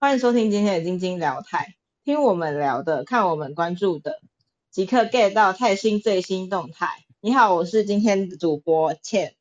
[0.00, 4.20] 欢迎收听今天的晶晶聊泰，听我们聊的，看我们关注的，
[4.70, 7.04] 即刻 get 到泰新最新动态。
[7.20, 9.34] 你好，我是今天的主播倩。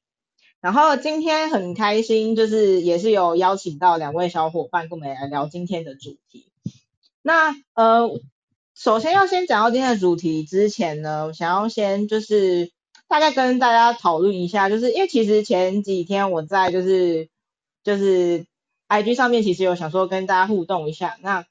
[0.59, 6.47] 然后今天很开心，就是也是有邀请到两位小伙伴跟我们来聊今天的主题。
[7.21, 8.09] 那呃，
[8.73, 12.71] 首先要先讲到今天的主题之前呢，想要先就是
[13.07, 17.29] 大概跟大家讨论一下，就是因为其实前几天我在就是
[17.83, 18.47] 就是
[18.89, 21.45] IG 上面其实有想说跟大家互动一下，那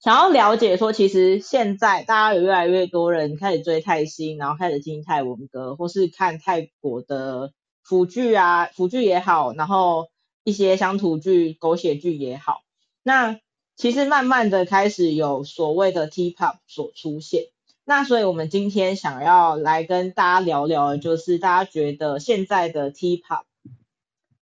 [0.00, 7.52] 想要了解说，其实现在大家有越来越多人开始追泰星，然后开始听泰文歌，或是看泰国的。
[7.86, 10.08] 腐剧啊，腐剧也好，然后
[10.42, 12.62] 一些乡土剧、狗血剧也好，
[13.02, 13.38] 那
[13.76, 17.42] 其实慢慢的开始有所谓的 T-pop 所出现。
[17.84, 23.42] 那所以我们今天想要来跟大家聊聊的就是大家觉得现在的 T-pop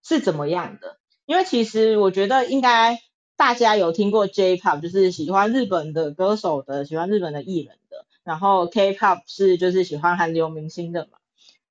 [0.01, 0.97] 是怎么样的？
[1.33, 3.01] 因为其实我觉得应该
[3.35, 11.17] 大家有听过 J-pop，就是喜欢日本的歌手的，喜欢日本的艺人的，然后 K-pop 是就是喜欢韩流明星的嘛。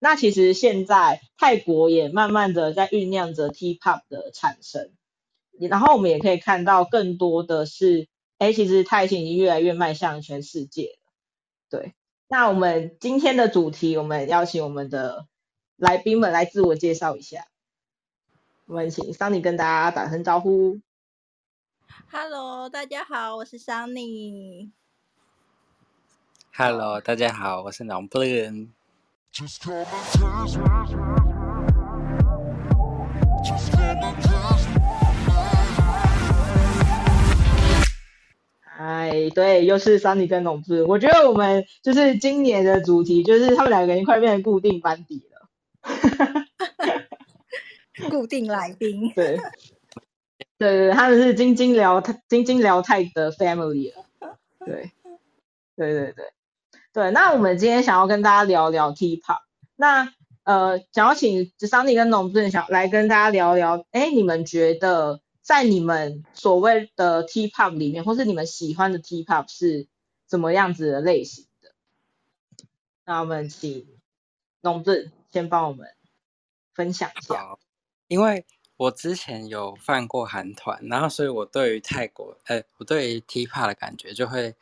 [0.01, 4.91] 那其实现在泰国也慢慢的在酝酿着 T-pop 的产生，
[5.61, 11.13] 然后我们也可以看到更多的是，哎，其实泰星已经越来越迈向全世界了。
[11.71, 11.95] 对，
[12.27, 15.29] 那我们今天的主题，我们邀请我们的
[15.77, 17.47] 来宾们来自我介绍一下。
[18.67, 20.81] 我们请 Sunny 跟大家打声招呼。
[22.11, 24.71] Hello，大家好，我是 Sunny。
[26.55, 28.69] Hello，大家好，我是 o n
[38.79, 40.87] 哎，对，又是 Sunny 跟农夫。
[40.87, 45.49] 我觉得我们就是今年的主题，就是他们两个人快变成固定班底了。
[48.11, 49.13] 固定来宾。
[49.15, 49.37] 对，
[50.59, 54.05] 对对，他们是晶晶聊晶晶聊泰的 family 了。
[54.65, 54.93] 对，
[55.77, 56.33] 对对对。
[56.93, 59.39] 对，那我们今天想要跟大家聊聊 T-pop，
[59.77, 60.13] 那
[60.45, 69.89] 呃，想要请 Sunny 跟农夫想来跟大家聊聊，哎，你们觉得在你们所谓的 T-pop 里面，或是你们喜欢的 T-pop 是
[70.27, 71.73] 怎么样子的类型的？
[73.07, 73.89] 那我们请
[74.61, 74.91] 农夫
[75.31, 75.89] 先帮我们
[76.75, 77.57] 分享一下。
[78.13, 78.45] 因为
[78.77, 84.55] 我之前有犯过韩团，然后所以我对于泰国，呃，我对于 T-pop 的感觉就会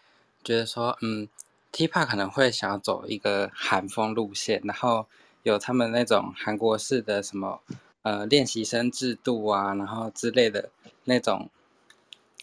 [0.44, 1.28] 觉得说，嗯。
[1.72, 5.06] T-pop 可能会想要走一个韩风路线，然后
[5.44, 7.61] 有他们那种韩国式的什么
[8.03, 10.71] 呃练习生制度啊，然后之类的
[11.05, 11.49] 那种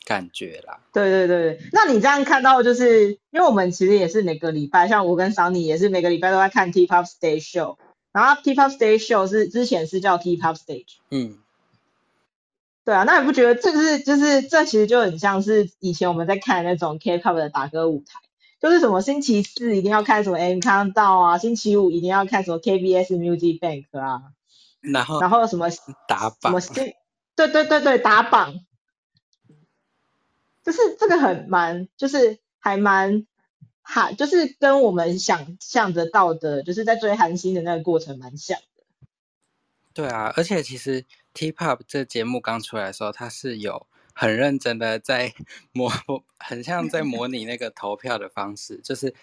[0.05, 0.79] 感觉啦。
[0.93, 7.75] 对对对，那你这样看到，就是因为我们其实也是每个礼拜，像我跟 Sunny 也是每个礼拜都在看 T-pop stage show，
[8.17, 10.95] 然后 T-pop stage show 是之前是叫 T-pop stage。
[11.11, 11.37] 嗯。
[12.83, 18.19] 对啊，那你不觉得这是就是这其实就很像是以前我们在看那种 K-pop 的打歌舞台。
[18.59, 24.23] 就是什么星期四一定要看什么 M Countdown 啊，星期五一定要看什么 KBS Music Bank 啊，
[24.81, 25.69] 然后然后什么
[26.07, 26.75] 打榜，什么
[27.35, 28.61] 对对对对打榜，
[30.63, 33.27] 就是这个很蛮，就是还蛮
[33.87, 38.83] 哈，就是跟我们想象得到的，就是在追韩星的那个过程蛮像的。
[39.93, 43.87] 对啊，而且其实 T-pop 这节目刚出来的时候，它是有。
[44.19, 45.31] 很认真的在
[45.73, 45.91] 模，
[46.39, 49.13] 很像在模拟那个投票的方式，就是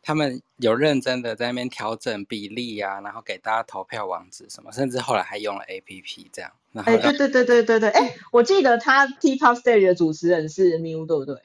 [0.00, 6.52] 他们有认真的在那边调整比例啊，然后给大家投票网址什么，甚至后来还用了 A P P 这样。
[6.84, 11.42] 哎，对对对对对对，哎，我记得他 T Pop Stage 的主持人是 Miu，对不对？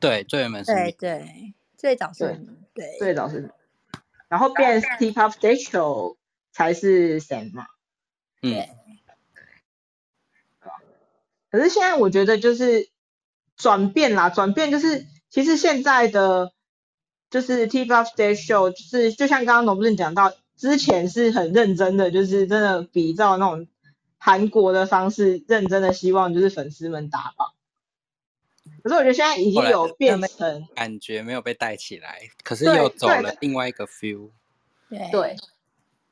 [0.00, 0.72] 对，最原本是。
[0.72, 2.44] 对对，最早是。
[2.74, 3.52] 对，最早是。
[4.28, 6.16] 然后变 T Pop Station
[6.50, 7.66] 才是 Sam 嘛？
[8.42, 8.66] 嗯。
[11.50, 12.88] 可是现在我觉得就是
[13.56, 16.52] 转变啦，转变就是其实现在的
[17.28, 23.66] 就是 T-pop stage show，就是就像刚刚农夫人讲到，之前是很认真的，就是真的比照那种
[24.16, 27.52] 韩国的方式，认真的希望就是粉丝们打榜。
[28.82, 34.30] 可是我觉得现在已经有变成感觉没有被带起来，可是又走了另外一个 feel。
[35.12, 35.36] 对，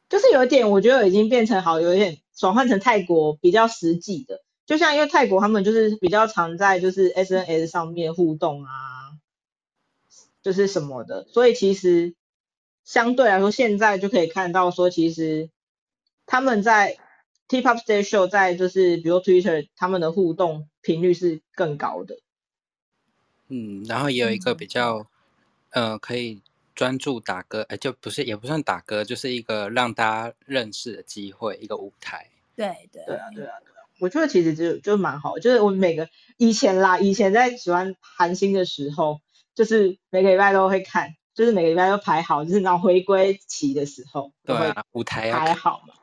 [0.09, 4.43] 就是有一点，我觉得已经变成好，有一点转换成泰国比较实际的。
[4.67, 8.71] 就像因为泰国他们就是比较常在就是 S N S 上面互动啊，
[10.43, 12.15] 就是什么的，所以其实
[12.85, 15.51] 相对来说现在就可以看到说，其实
[16.27, 16.99] 他们在
[17.49, 22.19] T Pop Stage Show 在就是比如 Twitter 他们的互动频率是更高的。
[23.49, 25.07] 嗯，然后也有一个比较
[25.71, 26.41] 呃可以
[26.75, 32.31] 专注打歌，哎，就不是也不算打歌，就是一个让大家认识的机会，一个舞台。
[32.55, 33.53] 对对对啊对啊。
[34.01, 39.21] 我觉得其实就就蛮好，就是我每个以前啦，以前在喜欢韩星的时候，
[39.57, 45.95] 就是每个礼拜都会看，就是每个礼拜都排好，就是然后回归期的时候，对啊，舞台排好嘛。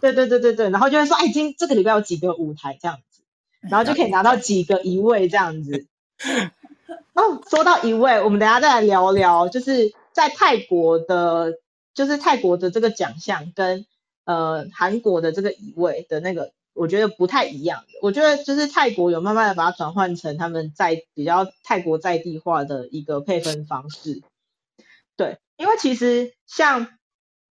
[0.00, 3.22] 对对对对对，然后就会说，哎，今这个礼拜有几个舞台这样子，
[3.60, 5.86] 然后就可以拿到几个一位这样子。
[7.18, 11.58] 哦，说到一位，我们等下再来聊聊，就是在泰国的，
[11.92, 13.86] 就是泰国的这个奖项跟
[14.24, 17.98] 呃韩国的这个一位的那个，我觉得不太一样的。
[18.02, 24.22] 我觉得就是泰国有慢慢的把它转换成他们在比较泰国在地化的一个配分方式。
[25.16, 26.86] 对，因为其实像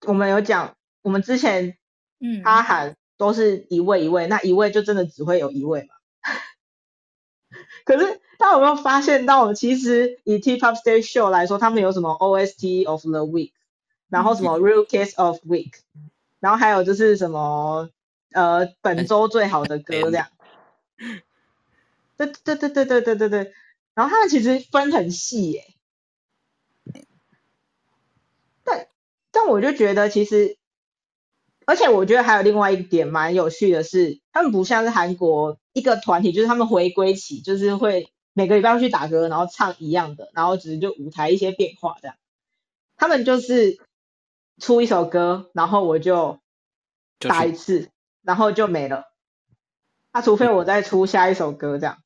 [0.06, 1.76] 我们有讲，我们之前。
[2.20, 5.94] 嗯，阿韩都是一位一位，那一位就真的只会有一位嘛？
[7.86, 13.52] 可是大家有没有发现到，其实以 T-pop stage show 来说，他们有什么 OST of the week，
[14.08, 15.72] 然后什么 Real Case of Week，
[16.40, 17.90] 然后还有就是什么
[18.32, 20.28] 呃本周最好的歌这样。
[22.16, 23.52] 对对对对对对对对，
[23.94, 25.64] 然后他们其实分很细耶。
[28.64, 28.88] 对，
[29.30, 30.56] 但我就觉得其实。
[31.66, 42.16] 而且我觉得还有另外一点蛮有趣的是，他们不像是韩国一个团体，就是他们回归起，就是会每个礼拜要去打歌，然后唱一样的，然后只是就舞台一些变化这样。
[42.96, 43.78] 他们就是
[44.58, 46.38] 出一首歌，然后我就
[47.18, 47.90] 打一次，
[48.22, 49.12] 然后就没了。
[50.12, 51.98] 那除非我再出下一首歌这样。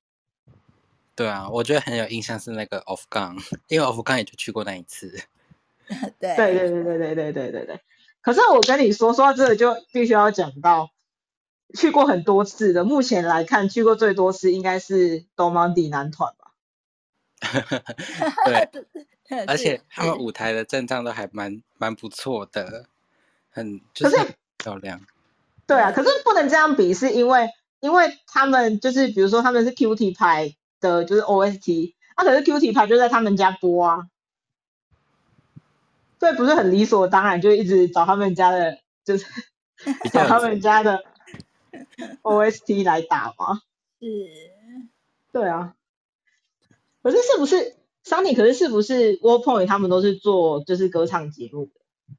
[1.15, 3.39] 对啊，我觉得很有印象是那个 Off Gun，
[3.69, 5.23] 因为 Off Gun 也就去过那一次。
[6.19, 7.81] 对对对对对对对对对对。
[8.23, 10.92] 可是我跟你说，说到这个就必须要讲到
[11.75, 16.53] 去过很多次的，目前来看去过最多次应该是 Domandi 男团吧。
[18.47, 22.87] 对，而且他们舞台的阵仗都还蛮蛮不错的，
[23.51, 24.17] 很就是
[24.59, 25.01] 漂亮。
[25.67, 27.49] 对啊，可是不能这样比，是因为
[27.81, 34.07] 因为他们就是比如说他们是 Q T 牌的，就是 O S T，那可是 Q T 牌就在他们家播啊。
[36.19, 39.27] 对，不是很理所当然，就一直找他们家的，就是
[40.13, 41.03] 找他们家的
[42.23, 43.63] OST 来打吗？
[44.01, 44.29] 是，
[45.33, 45.77] 对啊。
[47.03, 48.35] 可是是不是 Sunny？
[48.35, 52.15] 可是是不是 Warpoint 他们都是做就是歌唱节目的？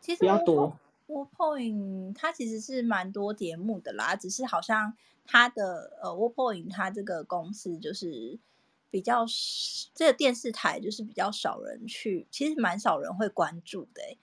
[0.00, 0.78] 其实比较多。
[1.06, 8.38] Warpoint 它其实是蛮多节目的啦，只是好像它的呃 Warpoint 它这个公司就是。
[8.88, 9.26] 比较
[9.94, 14.16] 这个电视台就是比较少人去，其实蛮少人会关注的。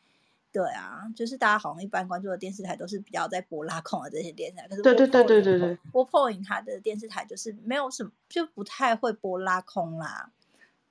[0.54, 4.68] 对啊，就是大家好像一般关注的电视台都是比较在播拉控的这些电视台。
[4.70, 10.32] 可是对对对对对对，Warpoint 它的电视台就是没有什么，就不太会播拉空啦。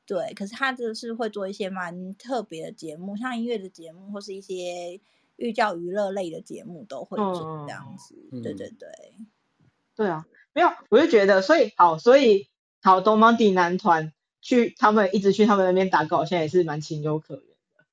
[0.05, 5.01] 对，可是他就是会做一些蛮特别的节目，像音乐的节目或是一些
[5.37, 8.15] 寓教娱乐类的节目都会做这样子。
[8.43, 8.89] 对对对，
[9.95, 12.49] 对啊，没有，我就觉得，所以好，所以。
[12.85, 17.52] 好，东方地男团去，他们一直去他们那边打歌，好像也是蛮情有可原的。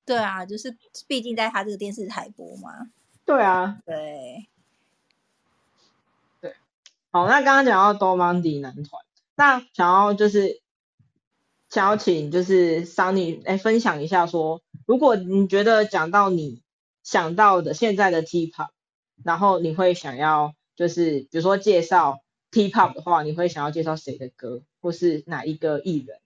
[0.09, 0.75] 对啊，就是
[1.05, 2.89] 毕竟在他这个电视台播嘛。
[3.25, 4.47] 对啊，对，
[6.41, 6.55] 对。
[7.11, 9.03] 好，那刚刚讲到东方地男团，
[9.35, 10.61] 那想要就是
[11.69, 16.63] 想要请就是桑尼来分享一下，说如果你觉得讲到你
[17.03, 18.69] 想到的现在的 T-pop，
[19.23, 22.19] 然后你会想要就是比如说介绍。
[22.51, 26.19] T-pop 的话，你会想要介绍谁的歌，或是哪一个艺人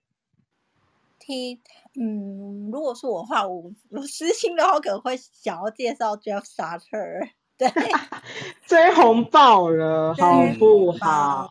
[1.18, 1.60] ？T，
[1.96, 7.68] 嗯，如果是我的话，我我私心的话，可能会想要介绍 Jeff Sutter，对，
[8.66, 11.50] 追红爆了，好不好？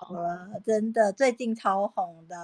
[0.65, 2.35] 真的，最近超红的。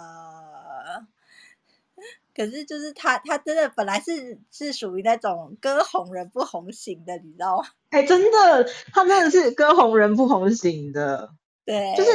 [2.34, 7.66] 可是就是他，他真的本来是是属于那种歌红人不红型的，你知道吗？
[7.90, 8.64] 哎，真的，
[8.94, 11.34] 他真的是歌红人不红型的。
[11.66, 12.12] 对，就是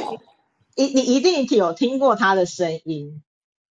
[0.76, 3.22] 你你一定有听过他的声音，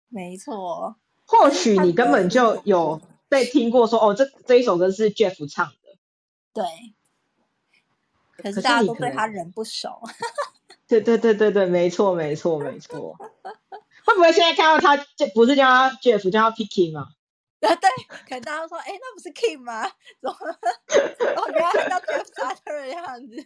[0.08, 0.96] 没错。
[1.28, 5.74] 或许你根本就有被听过，说哦，这这一首歌是 Jeff 唱的。
[6.54, 6.64] 对，
[8.38, 10.02] 可是大家都对他人不熟。
[10.88, 13.18] 对对对对对，没错没错没错。
[14.06, 17.10] 会不会现在看到他就不是叫他 Jeff，叫他 Picky 吗？
[17.60, 19.84] 对 对，可能大家说，哎，那不是 King 吗？
[20.22, 20.38] 怎么？
[21.36, 23.44] 我原来叫 Jeff Sutter 的样子。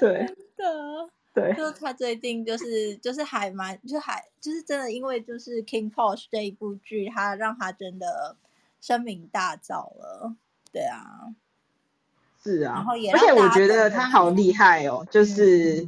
[0.00, 0.26] 对
[0.56, 8.36] 的，对，就他最近就是就是还蛮，就还就是真的，因为就是《King Porsche》这一部剧，他让他真的
[8.80, 10.34] 声名大噪了。
[10.72, 11.34] 对啊，
[12.42, 15.86] 是啊，然后也而且我觉得他好厉害哦，就是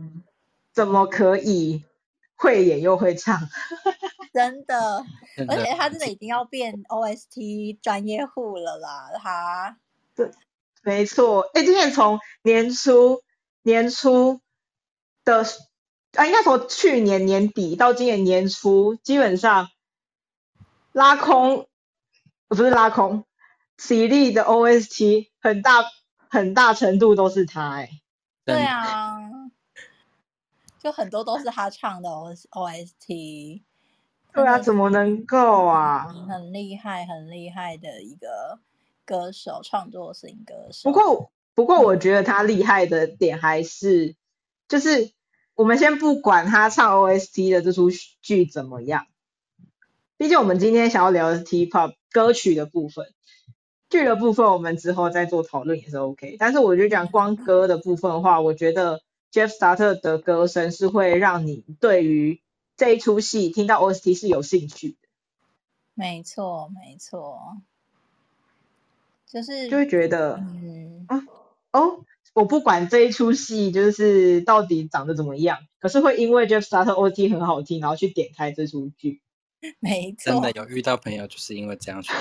[0.74, 1.82] 怎么可以
[2.36, 3.40] 会演又会唱，
[4.34, 5.02] 真的，
[5.48, 9.78] 而且他真的已经要变 OST 专业户了啦，他。
[10.14, 10.30] 对。
[10.82, 13.22] 没错，哎，今天从年初
[13.62, 14.40] 年初
[15.28, 15.44] 的
[16.14, 19.68] 啊，应该从去年年底到今年年初，基本上
[20.92, 21.68] 拉空，
[22.48, 23.24] 不是拉空，
[23.76, 25.84] 喜力的 OST 很大
[26.28, 27.90] 很大程度都是他哎、
[28.44, 29.18] 对啊，
[30.80, 33.62] 就很多都是他唱的 O OST。
[34.32, 36.06] 对啊，怎么能够啊？
[36.28, 38.58] 很厉害、很厉害的一个
[39.04, 40.90] 歌手，创作型歌手。
[40.90, 44.14] 不过，不过我觉得他厉害的点还是，
[44.68, 45.12] 就是
[45.58, 47.90] 我们先不管他唱 OST 的这出
[48.22, 49.08] 剧怎么样，
[50.16, 53.12] 毕竟我们今天想要聊的是 T-pop 歌曲的部分，
[53.90, 56.36] 剧的部分我们之后再做讨论也是 OK。
[56.38, 62.40] 但是我觉得讲光歌的部分的话，我觉得 Jeff Starter 的歌声是会让你对于
[62.76, 64.96] 这一出戏听到 OST 是有兴趣的，
[65.94, 67.56] 没错，没错，
[69.26, 71.04] 就是就会觉得嗯，
[71.72, 72.04] 哦，
[72.38, 79.20] 我不管这一出戏就是到底长得怎么样，可是会因为 Jeff Starter OT 很好听，然后去点开这出剧。
[79.80, 82.12] 没错真的，有遇到朋友就是因为这样去，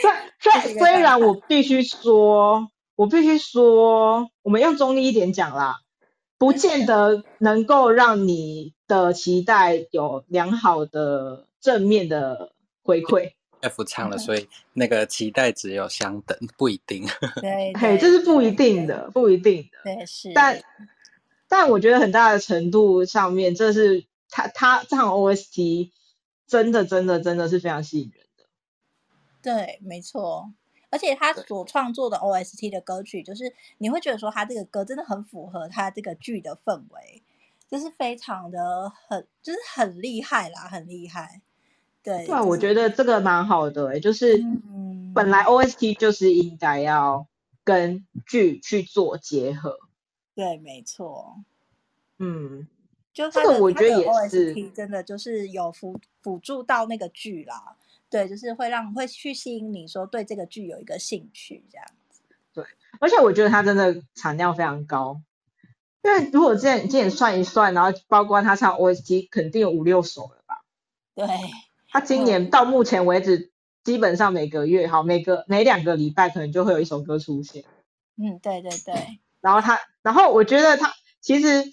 [0.00, 0.10] 虽
[0.40, 5.76] 虽这是一个虽然我必须说，我必须说，我们用中立一点讲啦，
[6.36, 12.50] 不见得能够让你的期待有良好的正面的
[12.82, 13.34] 回馈。
[13.60, 17.06] F 唱了，所以那个期待值有相等，不一定。
[17.40, 19.78] 对，嘿，这是不一定的，不一定的。
[19.84, 20.60] 对，是，但
[21.48, 25.90] 但我觉得很大的程度上面，这是他他唱 OST
[26.46, 28.44] 真的真的真的是非常吸引人的。
[29.42, 30.52] 对，没错。
[30.90, 37.22] 而且他所创作的 OST 的歌曲，就是你会觉得说他这个歌真的很符合他这个剧的氛围，
[37.68, 41.42] 就是非常的很，就是很厉害啦，很厉害。
[42.08, 47.26] 对，对啊，我觉得这个蛮好的、欸，就是嗯本来 OST 就是应该要
[47.64, 49.76] 跟剧去做结合。
[50.34, 51.36] 对，没错。
[52.18, 52.66] 嗯，
[53.12, 57.76] 就这个我觉得也是真的就是有辅辅助到那个剧啦，
[58.08, 62.22] 对，就是会让会去吸引你说对这个剧有一个兴趣这样子。
[62.54, 62.64] 对
[63.00, 65.20] 而且我觉得它真的产量非常高，
[66.02, 70.64] 因为如果这样这样算一算，然后包括他唱 OST，肯定有五六首了吧？
[71.14, 71.26] 对，
[71.90, 73.50] 他今年到目前为止，
[73.84, 77.64] 基本上每个月好每个每两个礼拜可能就会有一首歌出现。
[78.16, 81.72] 嗯，对对对，然后他，然后我觉得他其实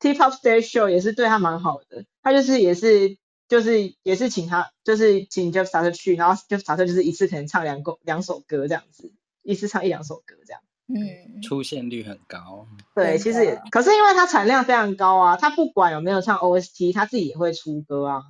[0.00, 10.60] T-pop stage show 也是对他蛮好的，他就是也是就是也是请他就是请 Jeff Starter 去，然后 Jeff 就是一次可能唱两个两首歌这样子，一次唱一两首歌这样。
[10.88, 12.66] 嗯，出现率很高。
[12.94, 18.22] 对，其实也可是因为他产量非常高啊，他不管有没有唱 OST，他自己也会出歌啊。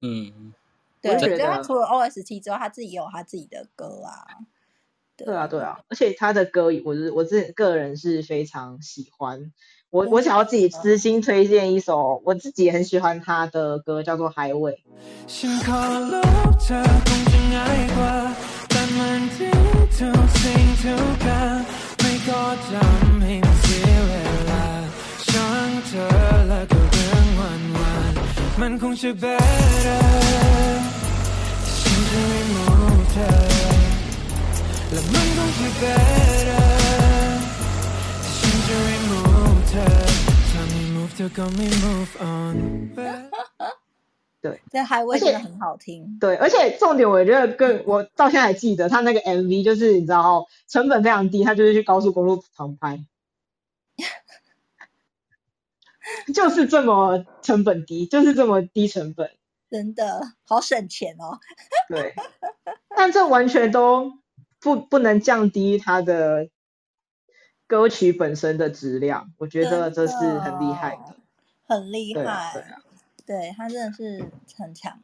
[0.00, 0.54] 嗯，
[1.00, 4.26] 对，我就觉得他除了 OST 之外，他自己也有他自己的歌啊。
[5.16, 9.52] 对啊，对啊，而且他的歌我是我自己个人是非常喜欢。
[9.90, 14.76] 我我想要自己私心推荐一首，我自己很喜欢他的歌，叫做《Highway》。
[15.26, 15.50] 心
[28.60, 29.30] 彎，滿空是 better，
[31.64, 33.16] 心是 remote，
[34.92, 36.60] 了滿空是 better，
[38.22, 41.24] 心是 remote，tell me move to
[41.56, 42.90] me move on。
[44.42, 46.16] 这 Highway 而且真的很好听。
[46.20, 52.98] 对，而且重点我觉得更，我到现在还记得他那个 MV，就是你知道，成本非常低，他就是去高速公路旁拍，
[56.34, 59.30] 就是这么成本低，就是这么低成本。
[59.70, 61.38] 真的好省钱哦。
[61.88, 62.14] 对，
[62.96, 64.12] 但这完全都
[64.60, 66.48] 不不能降低它的
[67.66, 71.16] 歌曲本身的质量，我觉得这是很厉害的。
[71.66, 72.82] 很厉对啊，害，对啊。
[73.26, 75.00] 对他真的是很强。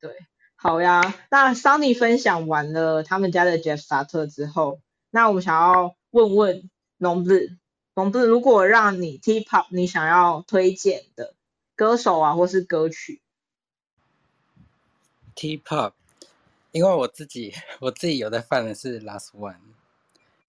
[0.00, 0.16] 对
[0.54, 4.78] 好呀，那 Sunny 分享完了他们家的 Jeff Starter 之后，
[5.10, 7.56] 那我们想要问问农子，
[7.94, 11.34] 农子如果让你 T-pop 你想要推荐的
[11.76, 13.20] 歌手啊，或是歌曲
[15.34, 15.92] ，T-pop，
[16.72, 19.56] 因为我自己我自己有在犯的是 Last One，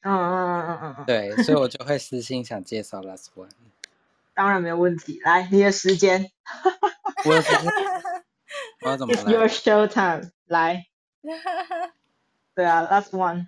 [0.01, 3.49] 嗯嗯嗯嗯嗯嗯，对，所以我就会私心想介绍 Last One。
[4.33, 5.19] 当然没有问题。
[5.23, 6.31] 来，你的时间
[7.23, 7.71] 我的时间
[8.81, 10.87] 我要怎么，It's your？show time，来。
[12.53, 13.47] 对啊，Last One，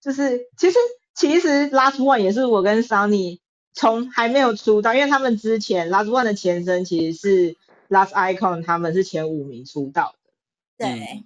[0.00, 0.78] 就是其实
[1.16, 3.40] 其实 Last One 也是我跟 Sunny
[3.72, 7.56] 从还没有出道，因为他们之前 Last One 的前身其实是
[7.88, 10.14] Last Icon，他们是前五名出道
[10.78, 10.86] 的。
[10.86, 11.24] 对，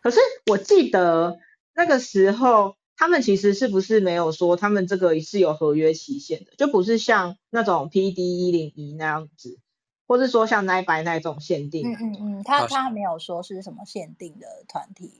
[0.00, 1.38] 可是我记得
[1.74, 9.58] 那个时候他们其实是不是没有说他们这个是有合约期限的，就不是像那种 P D 一零一那样子，
[10.06, 11.96] 或是说像 Nine by Nine 这种限定嗯。
[11.98, 15.10] 嗯嗯，他他没有说是什么限定的团体，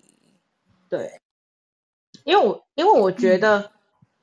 [0.90, 1.20] 对，
[2.24, 3.40] 因为我因为我觉嗯。
[3.40, 3.70] 得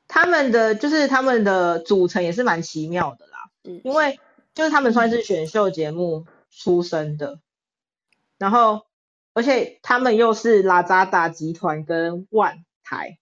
[0.07, 3.81] 他们的就是他们的组成也是蛮奇妙的啦，嗯。
[3.83, 4.19] 因为
[4.53, 7.39] 就是他们算是选秀节目出身的，
[8.37, 8.83] 然后
[9.33, 13.17] 而且他们又是拉扎达集团跟万台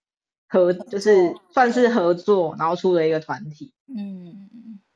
[0.47, 3.73] 合，就是算是合作，然后出了一个团体。
[3.87, 4.49] 嗯。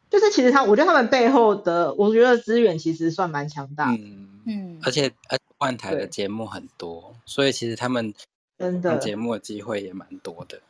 [0.09, 6.07] 就是其实他，我觉得他们背后的，我觉得资源其实算蛮强大的，嗯，嗯，而且而且万台的对。
[6.07, 8.11] 节目很多，所以其实他们
[8.59, 8.91] 真的。
[8.91, 10.61] 上节目的机会也蛮多的。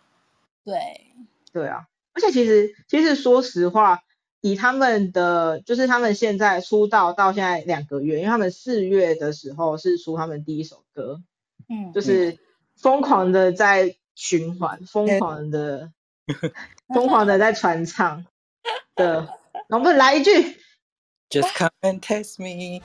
[0.64, 0.78] 对，
[1.52, 4.04] 对啊，而且其实其实说实话，
[4.42, 11.22] 以他们的就是他们现在出道到现在两个月，因为他们四月的时候是出他们第一首歌，
[11.68, 12.38] 嗯，就是
[12.78, 15.92] 疯狂的在循环，疯狂的
[16.94, 18.26] 疯狂的在传唱
[18.96, 19.28] 的，
[19.68, 20.32] 能不能来一句
[21.30, 22.84] ？Just come and taste me，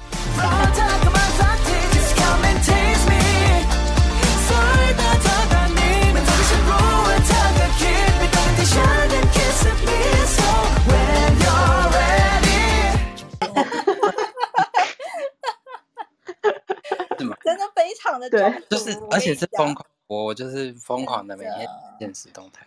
[18.30, 21.68] 对就是而且是疯狂，我我就是疯狂的每天
[21.98, 22.66] 现实动态。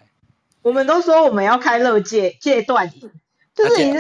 [0.62, 3.12] 我们都说我们要开乐戒戒断瘾，
[3.56, 3.98] 就是已经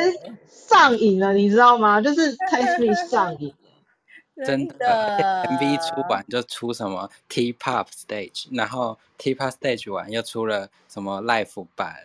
[0.50, 2.02] 上瘾了，你知道吗？
[2.02, 3.54] 就是 Taste Me 上瘾。
[4.46, 11.96] 真的的，MV 出完就出什么 T-pop stage，然后 T-pop stage 完又出了什么 live 版，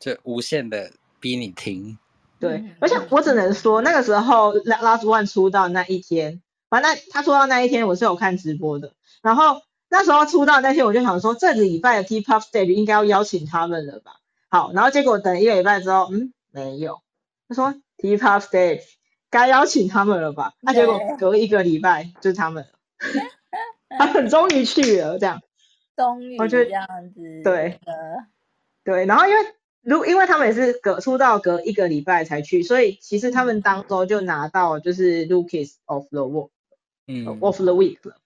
[0.00, 1.96] 就无限的逼你听。
[2.40, 14.20] 对嗯，而且我只能说，那个时候 La- Last One 出道那一天，反正那他出道那一天我是有看直播的，然后那时候出道那天我就想说，这个礼拜的 T-pop stage 应该要邀请他们了吧？
[14.48, 17.00] 好，然后结果等一个礼拜之后，嗯，没有，
[17.48, 18.82] 他说 T-pop stage
[19.30, 20.54] 该邀请他们了吧？
[20.60, 22.70] 那结果对隔一个礼拜就是他们了，
[23.98, 25.42] 他们终于去了，这样。
[25.98, 27.92] 终于这样子，对的，
[28.84, 29.40] 对，然后因为
[29.82, 36.50] 如因为他们也是隔出道隔一个礼拜才去，所以其实他们当周就拿到就是 Lucas of the World、
[37.08, 38.16] 嗯，of the Week 了。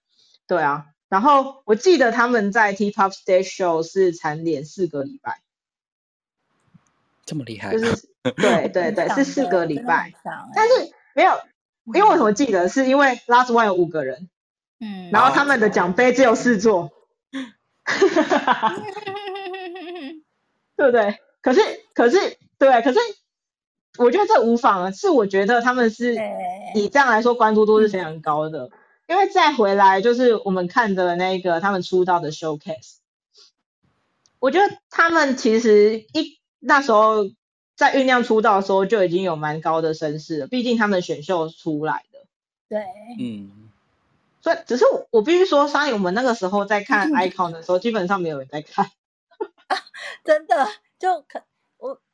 [0.45, 5.41] 对啊，然后我记得他们在 T-pop Stage Show 是蝉联四个礼拜，
[7.25, 7.71] 这么厉害。
[7.71, 10.13] 就， 是对对对，是四个礼拜
[10.53, 11.39] 但欸是没有，
[11.93, 12.67] 因为我怎么记得？
[12.69, 14.29] 是因为 Last One 有五个人，
[14.79, 16.91] 嗯，然后他们的奖杯只有四座，
[20.75, 21.17] 对不对？
[21.41, 21.61] 可是
[21.93, 22.99] 可是对，可是
[23.97, 28.71] 我觉得这无妨啊，是我觉得他们是对以这样来说关注度是非常高的，
[29.07, 32.95] 因为再回来就是我们看的那个他们出道的 showcase，
[34.39, 37.29] 我觉得他们其实一那时候
[37.75, 42.19] 在酝酿出道的时候就已经有蛮高的声势了，毕竟他们选秀出来的，
[42.69, 42.85] 对，
[43.19, 43.69] 嗯，
[44.41, 48.89] 所以只是我我必须说，相信我们那个时候在看 icon 的时候，基本上没有人在看。
[50.23, 50.67] 真的
[50.99, 51.43] 就可我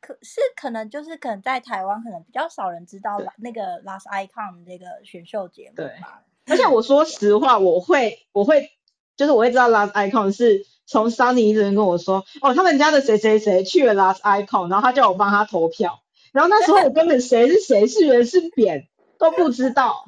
[0.10, 8.72] 可是可能就是可能在台湾可能比较少人知道对那个 Last Icon 这个选秀节目对吧，而且我说实话，我会我会
[9.16, 18.88] 就是我会知道 Last Icon 是从 Sunny 一直跟我说，哦，他们家的谁谁谁去了 Last Icon，然后他叫我帮他投票，然后那时候我根本谁是谁是圆是扁
[19.20, 20.06] 都不知道。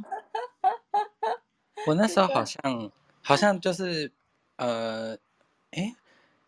[1.86, 4.12] 我那时候好像好像就是
[4.56, 5.16] 呃，
[5.72, 5.94] 诶，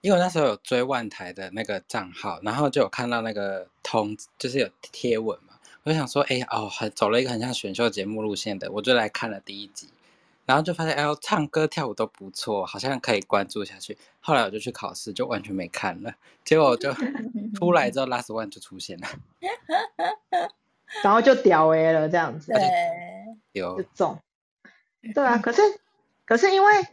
[0.04, 9.88] 因为我那时候有追万台的那个账号，然后就有看到那个通，就是有贴文嘛，我就想说，哎哦，很走了一个很像选秀节目路线的，我就来看了第一集，
[10.46, 13.98] 然后就发现，哎呦，唱歌跳舞都不错，好像可以关注下去。
[14.20, 16.14] 后来我就去考试，就完全没看了，
[16.44, 16.94] 结果我就
[17.56, 19.08] 出来之后，Last One 就出现了，
[21.02, 22.62] 然后就屌 A 了这样子， 对，
[23.54, 24.20] 有就中。
[25.14, 25.62] 对啊，可是
[26.26, 26.84] 可是因为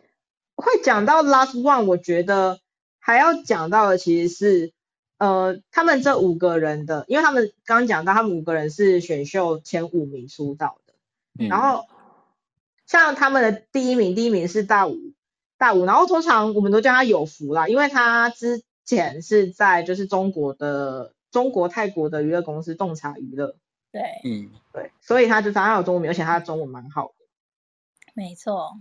[0.55, 2.61] 会讲到 Last One，我觉得
[3.01, 4.73] 还要讲到的其实是
[5.19, 10.95] 呃他们这五个人的，因为他们刚刚讲到他们五个人是选秀前五名出道的，
[11.39, 11.49] 嗯。
[11.49, 11.87] 然后
[12.87, 14.97] 像他们的第一名，第一名是大五
[15.59, 23.57] 大五，然后通常我们都叫他有福啦，因为他之前是在就是中国的中国泰国的娱乐公司洞察娱乐，
[23.93, 27.15] 对，嗯，对，所以他就当然有中文名，而且他的中文蛮好的。
[28.15, 28.81] 没错，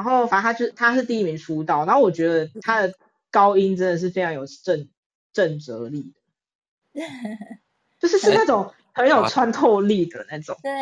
[0.00, 2.94] 然后反正他就他是第一名出道，然后我觉得他的
[3.30, 4.88] 高音真的是非常有震
[5.30, 6.14] 震慑力
[6.94, 7.02] 的，
[8.00, 10.56] 就是是那种很有穿透力的那种。
[10.62, 10.72] 对，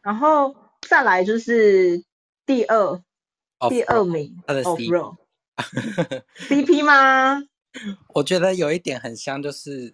[0.00, 0.56] 然后
[0.88, 2.02] 再来就是
[2.46, 3.02] 第二
[3.68, 5.16] 第二名他的 Road
[6.48, 7.42] CP 吗？
[8.14, 9.92] 我觉得有一点很像，就是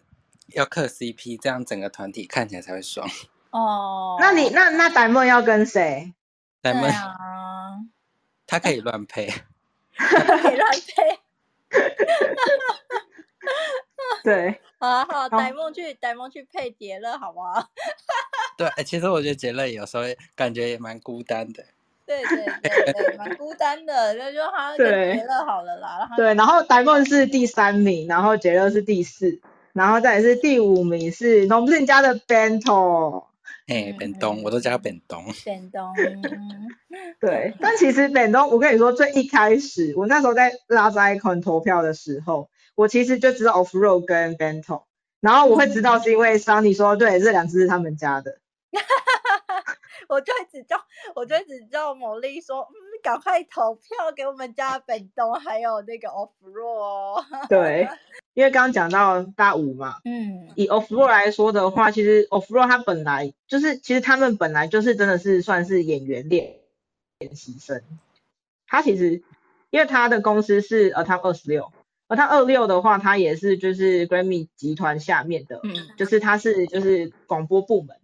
[0.54, 3.10] 要克 CP，这样整个团体看起来才会爽。
[3.50, 6.12] 哦，那你那那 Diamond 要跟谁？
[6.62, 7.78] 对咱们啊，
[8.46, 9.26] 他可以乱配，
[9.96, 11.18] 可以乱配。
[14.22, 17.68] 对，好啊好啊，呆梦去呆梦去配杰乐，好不好？
[18.58, 21.64] 对，哎其实我觉得杰乐有时候感觉也蛮孤单的。
[22.06, 29.40] 对对对对，蛮孤单的，就就他跟对杰乐好了啦，对，然后 Diamond 是第三名，然后杰乐是第四，
[29.72, 33.24] 然后再是第五名是农夫家的 Bento。
[33.70, 35.24] 嘿，嗯本东，我都叫他本东。
[35.44, 36.66] 变动， 嗯
[37.20, 44.82] 对，但其实本东，我跟你说，最一开始我那时候在拉 Icon 投票的时候，我其实就知道 Off Road 跟 Bento，
[45.20, 48.40] 然后我会知道是因为 Sunny 说，对，这两只是他们家的。
[50.08, 50.76] 我就一直叫，
[51.14, 57.24] 我就一直叫某丽说，嗯，赶快投票给我们家本东，还有那个 Off Road 哦。
[57.48, 57.88] 对，
[58.34, 66.56] 因为刚刚讲到大五嘛，嗯以 Off Road 来说的话，其实 Off Road 它本来就是，其实他们本来就是真的是算是演员练
[67.18, 67.82] 练习生。
[68.66, 69.22] 他其实
[69.70, 71.72] 因为他的公司是呃，他二十六，
[72.06, 77.96] 而他二六的话，他也是就是 Grammy 集团下面的，嗯就是他是就是广播部门。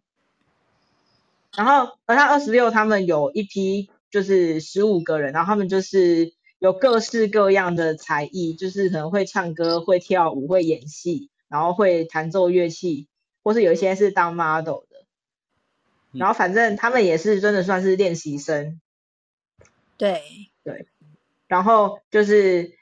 [1.56, 13.09] 然后而他二十六，他们有一批就是十五个人，然后他们就是有各式各样的才艺，就是可能会唱歌、会跳舞、会演戏，然后会弹奏乐器，
[13.42, 15.05] 或是有一些是当 model 的。
[16.12, 16.18] 嗯。
[16.18, 18.81] 然后反正他们也是真的算是练习生，
[19.98, 20.22] 对。
[20.64, 20.87] 对，
[21.46, 22.72] 然后就是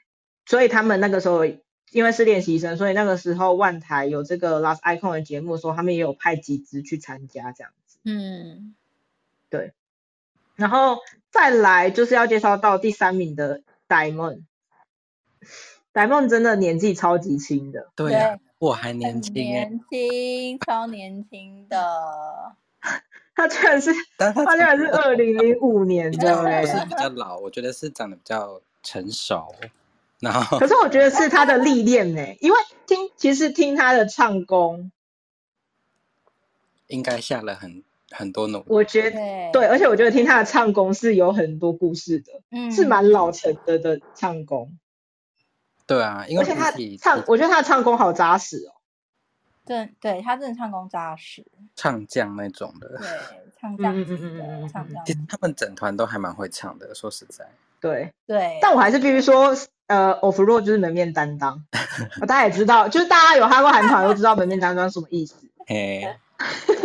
[0.45, 1.45] 所以他们那个时候
[1.91, 7.99] 因为是练习生，所以那个时候万台有这个 Last Icon 的节目的时候，他们也有派几支去参加这样子。
[8.05, 8.73] 嗯
[10.55, 14.43] 然后再来就是要介绍到第三名的 Diamond。
[15.93, 22.55] Diamond 真的年纪超级轻的，对呀、对我还年轻哎，年轻，超年轻的。
[23.35, 29.53] 他居然是 但他他居然是二零零五年的哎、不是比较老，我觉得是长得比较成熟。
[30.19, 34.91] 然后可是我觉得是他的历练呢、因为听其实听他的唱功，
[36.87, 37.83] 应该下了很
[38.15, 38.65] 很多努力。
[38.67, 44.77] 我觉得对对，而且我觉得听他的唱功是有很多故事的，嗯是蛮老成的的唱功，
[45.85, 48.71] 对啊，因为而且他唱，我觉得他的唱功好扎实哦。
[49.65, 51.43] 对对，他真的唱功扎实，
[51.75, 53.07] 唱将那种的，对，
[53.59, 56.93] 唱将嗯嗯级嗯嗯嗯，唱将其实他们整团都还蛮会唱的。
[56.93, 57.47] 说实在，
[57.81, 59.55] 对，对，但我还是必须说，
[59.87, 61.65] 呃，Off Road 就是门面担当，
[62.27, 66.15] 大家也知道，就是大家有哈过韩团都知道门面担当什么意思， 嘿，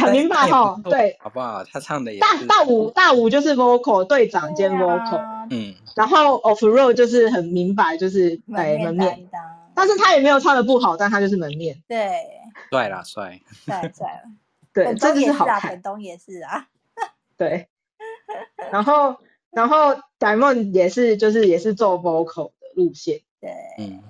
[0.00, 1.62] 很明白哈对，好不好？
[1.64, 9.42] 他唱的也大大五大五就是 vocal 队长兼 vocal，、啊嗯，然后 Off Road 就是很明白，就是门面对门面，担当，
[9.74, 12.08] 但是他也没有唱的不好，但他就是门面，对，
[12.70, 14.30] 帅啦帅，帅帅了，
[14.72, 15.70] 对，本这东也是啊，就是好看。
[15.72, 16.66] 本，东也是啊，
[17.36, 17.68] 对。
[18.70, 19.16] 然后
[19.50, 24.00] 然后 Diamond 也是就是也是做 vocal 的路线，对，嗯，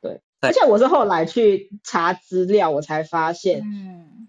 [0.00, 0.50] 对，对。
[0.50, 4.21] 而且我是后来去查资料，我才发现、嗯，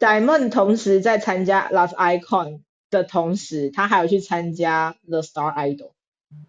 [0.00, 5.92] Diamond 同时在参加 Love Icon 的同时，他还有去参加 The Star Idol。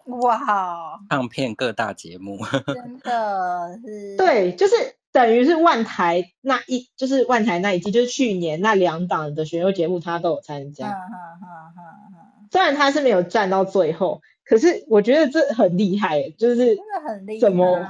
[0.06, 4.76] 哇，唱片各大节目，真的是， 对，就是
[5.12, 10.88] 等于是万台那一，就是万台那一季，就是去年那两档的选秀节目，他都有参嗯加。
[10.88, 11.08] 哈哈
[11.42, 17.88] 哈哈，虽然他是没有站到最后，可是我觉得这很厉害，就是真的很厉害，怎么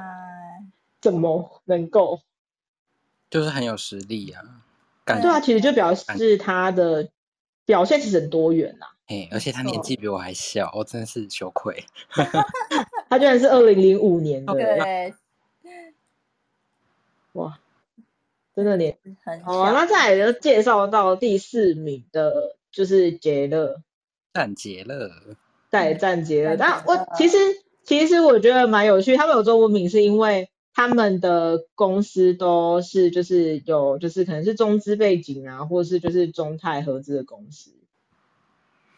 [1.01, 2.21] 怎么能够？
[3.29, 4.60] 就是很有实力啊，
[5.05, 7.09] 感对啊，其实就表示他的
[7.65, 11.83] 表现其实很多元呐、嘿，而且他年纪比我还小，我真的是羞愧。
[13.09, 15.13] 他居然是二零零五年的，对，
[17.33, 17.59] 哇，
[18.55, 23.81] 真的年很好啊，那，再来就介绍到第四名的，就是杰勒，
[24.33, 25.11] 战捷了，
[25.69, 26.55] 在战杰勒。
[26.55, 27.37] 战但我其实
[27.83, 37.71] 其实我觉得蛮有趣，他们有中文名是因为他们的公司都是就是有就是可能是中资背景啊，或者是就是中泰合资的公司。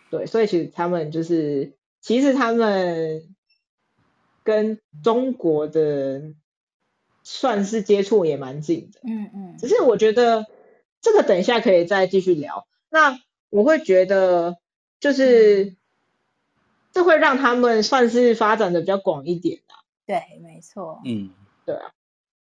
[0.09, 3.35] 对，所以其实他们就是其实他们
[4.43, 6.33] 跟中国的
[7.23, 8.99] 算是接触也蛮近的。
[9.03, 10.45] 嗯嗯只是我觉得
[11.01, 12.67] 这个等一下可以再继续聊。
[12.89, 14.57] 那我会觉得
[14.99, 15.75] 就是
[16.91, 19.81] 这会让他们算是发展的比较广一点啊。
[20.05, 21.31] 对，没错，嗯，
[21.65, 21.91] 对啊，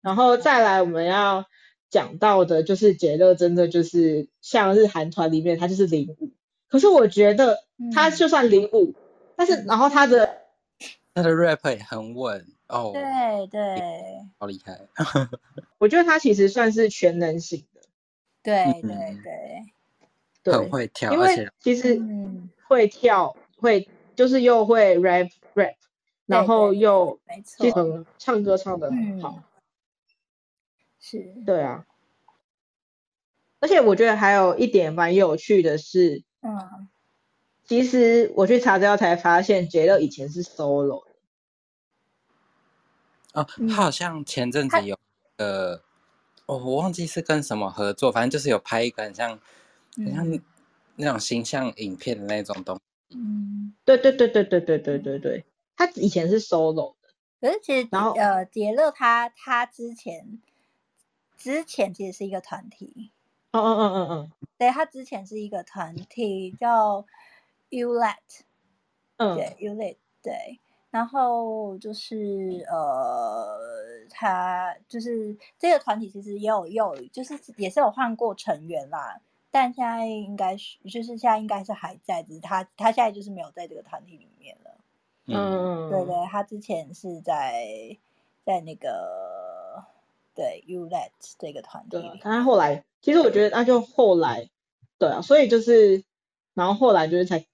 [0.01, 1.45] 然后再来我们要
[1.89, 6.32] 讲到的就是杰勒，真的就是像日韩团里面他就是零五，
[6.67, 8.93] 可是我觉得他嗯就算零五，
[9.36, 10.38] 但是然后他的
[11.13, 13.82] 他的 rap 也很稳哦，对对
[14.38, 14.79] 好厉害。
[15.79, 17.82] 我觉得他其实算是全能型的，
[18.43, 19.73] 对嗯对对，
[20.43, 25.75] 对，很会跳，因为而且其实嗯，会跳，会就是又会 rap rap，
[26.29, 29.43] 然后对对又没其实错，很唱歌唱的很好，嗯，
[30.99, 31.87] 是，对啊。
[33.59, 36.87] 而且我觉得还有一点蛮有趣的是，嗯，
[37.65, 41.11] 其实我去查资料才发现，杰乐以前是 solo 的。
[43.33, 44.97] 哦，嗯他好像前阵子有
[45.37, 45.73] 呃，
[46.45, 49.39] 哦，我忘记是跟什么合作，反正就是有拍一个很像
[49.97, 50.41] 很像嗯
[50.95, 53.17] 那种形象影片的那种东西。
[53.17, 55.45] 嗯，对对对对对对对对对，
[55.79, 56.95] 他以前是 solo 的。
[57.39, 60.41] 可是其实然后呃，杰乐他他之前
[61.37, 63.11] 之前其实是一个团体，
[63.51, 67.05] 嗯嗯嗯嗯嗯对他之前是一个团体叫
[67.69, 68.41] Ulet，
[69.15, 73.57] 嗯，对 Ulet，对，然后就是呃，
[74.09, 84.75] 他就是这个团体其实也有也有就是也是有换过成员啦，但现在应该是就是现在应该是还在，只是他他现在就是没有在这个团体里面了。
[85.29, 87.97] 嗯，嗯，对对，他之前是在
[88.45, 89.83] 在那个
[90.35, 94.49] 对 Ulet 这个团体对啊里，，他后来其实我觉得那就后来，
[94.97, 96.03] 对啊，所以就是，
[96.53, 97.45] 然后后来就是才，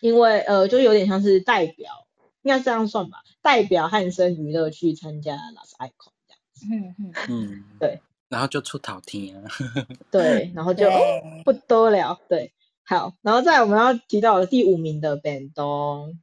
[0.00, 2.06] 因为呃，就有点像是代表，
[2.42, 9.50] 应该这样算吧，代表汉森娱乐去参加 Last Icon 这样，嗯嗯，嗯，对，然后就出头天啊，
[10.10, 11.00] 对，然后就、哦、
[11.44, 12.52] 不多了，对，
[12.84, 16.18] 好，然后再来我们要提到的第五名的本东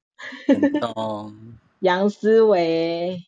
[0.47, 1.55] 很懂。
[1.79, 3.23] 杨思维，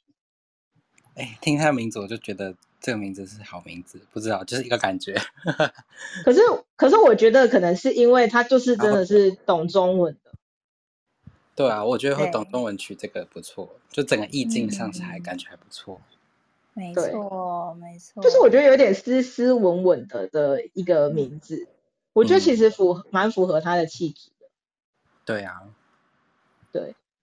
[1.15, 5.15] 哎，听他的名字我就觉得这个名字是好名字，不知道就是一个感觉。
[6.23, 6.41] 可是
[6.75, 10.31] 可是我觉得可能是因为他就是真的是懂中文的，
[11.55, 15.99] 对啊，我觉得会懂中文曲这个不错，就整个意境上是还嗯感觉还不错。
[16.75, 21.67] 没对错没错，就是我觉得有点斯斯文文的的一个名字，
[22.13, 24.47] 我觉得其实符合蛮符合他的气质的。
[25.23, 25.69] 对啊，对，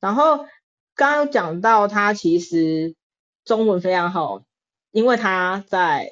[0.00, 0.46] 然后
[0.94, 2.94] 刚刚讲到他其实
[3.44, 4.42] 中文非常好，
[4.90, 6.10] 因为他在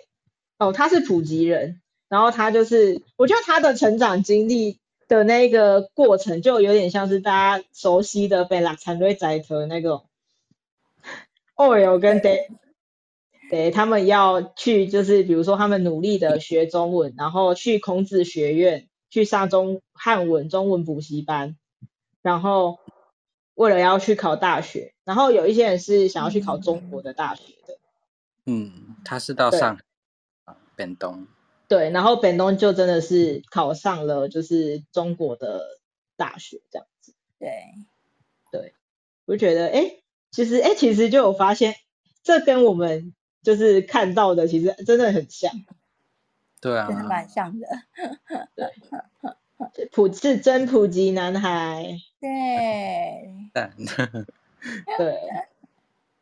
[0.59, 10.05] 哦他是普吉人，然后他就是我觉得他的成长经历的那个过程，就有点像是大家熟悉的被拉残瑞宰特那种
[11.57, 12.47] Oreo 跟 Day。
[13.51, 21.57] 对，他们要去，就是比如说他们努力的学中文，然后去孔子学院去上中汉文中文补习班，
[22.21, 22.79] 然后
[23.59, 27.77] 为了要去考大学，然后有一些人是想要去考中国的大学的，
[28.47, 29.83] 嗯，他是到上海
[30.45, 31.27] 啊本东，
[31.67, 35.81] 对，然后本东就真的是考上了就是中国的
[36.17, 37.65] 大学这样子，对，
[38.53, 38.75] 对
[39.25, 41.75] 我就觉得哎，其实哎，其实就有发现，
[42.23, 45.51] 这跟我们就是看到的其实真的很像，
[46.61, 47.67] 对啊真，的蛮像的，
[49.91, 52.29] 普是真普及男孩，对，
[53.59, 53.73] 但
[54.97, 55.19] 对，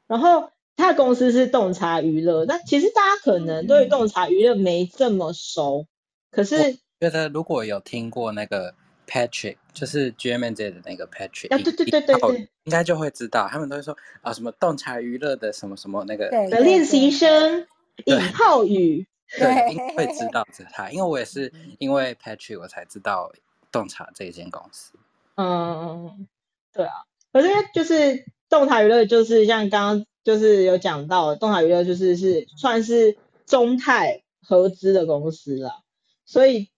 [0.07, 5.87] 然后他的公司是洞察娱乐，那其实大家可能对于洞察娱乐没这么熟，
[6.31, 8.75] 可是觉得如果有听过那个
[9.07, 12.49] Patrick，就是 GMJ 的那个 Patrick，啊对对对对对。
[12.65, 17.67] 应该就会知道，他们都会说啊什么洞察娱乐的什么什么那个，对的练习生
[18.07, 19.07] 尹浩宇，
[19.39, 19.73] 对，对。
[19.73, 23.33] 应该会知道着他，因为我也是因为 Patrick 我才知道
[23.71, 24.93] 洞察这一间公司。
[25.37, 26.27] 嗯，
[26.73, 27.05] 对啊，
[27.37, 35.83] 可是就是洞察娱乐，就是像刚刚就是有讲到的，洞察娱乐就是是算是中泰合资的公司了，
[36.25, 36.71] 所以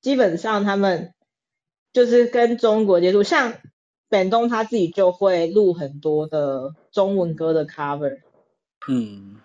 [0.00, 1.14] 基本上他们
[1.92, 3.54] 就是跟中国接触，像
[4.08, 8.20] 本东他自己就会录很多的中文歌的 cover，
[8.88, 9.40] 嗯，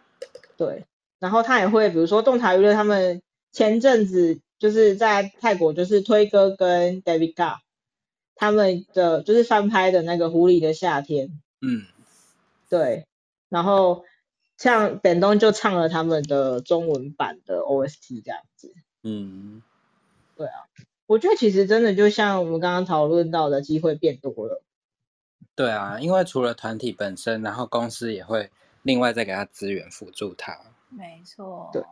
[0.55, 0.85] 对，
[1.17, 7.57] 然后他也会比如说洞察娱乐他们前阵子就是在泰国就是推歌跟 David g a
[8.39, 11.27] 他们的就是翻拍的那个《狐狸的夏天》，
[11.59, 11.85] 嗯，
[12.69, 13.05] 对，
[13.49, 14.05] 然后
[14.57, 18.73] 像本东就唱了他们的中文版的 OST 这样子，
[19.03, 19.61] 嗯，
[20.37, 20.53] 对啊。
[21.05, 24.63] 我觉得其实真的就像我们刚刚讨论到的，机会变多了，
[25.53, 28.49] 对啊，因为除了团体本身，然后公司也会
[28.83, 30.57] 另外再给他资源辅助他。
[30.87, 31.83] 没错，对。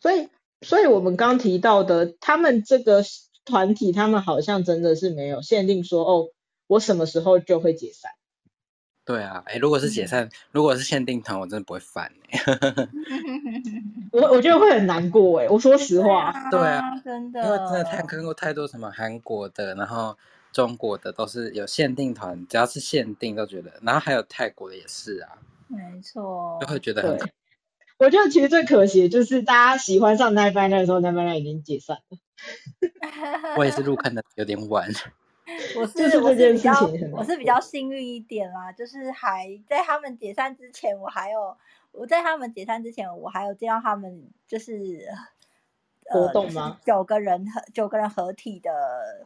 [0.00, 0.30] 所以
[0.62, 3.02] 所以我们刚提到的，他们这个
[3.50, 6.28] 团体，他们好像真的是没有限定说哦，
[6.66, 8.12] 我什么时候就会解散。
[9.04, 12.12] 对啊，哎，如果是解散，如果是限定团，我真的不会烦。
[12.30, 12.40] 哎、
[14.12, 20.16] 我我觉得会很难过哎，我说实话，对啊，真的，因为真的太看过太多什么韩国的，然后
[20.52, 26.58] 中国的都是有限定团，只要是限定都觉得，然后还有泰国的也是啊，没错。
[26.60, 27.18] 就，会觉得很，
[27.98, 32.18] 我觉得其实最可惜的就是大家喜欢上 Nine Five Nine 的时候，Nine Five Nine 已经解散了。
[33.56, 34.88] 我也是入坑的有点晚，
[35.76, 41.56] 我 就是这我件事比较我是比较幸运一点啦，就是还在他们解散之前，我还有
[41.92, 44.76] 我在他们解散之前，我还有见到他们就是
[46.04, 46.78] 活呃就是动吗？
[46.84, 48.70] 九个人合九个人合体的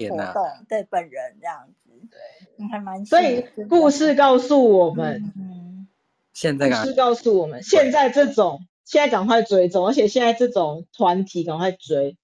[0.09, 12.17] 活动，对本人这样子，对，还蛮所以幸运的故事告诉我们，嗯，故现在故事告诉我们，现在这种现在赶快追踪，而且现在这种团体赶快追，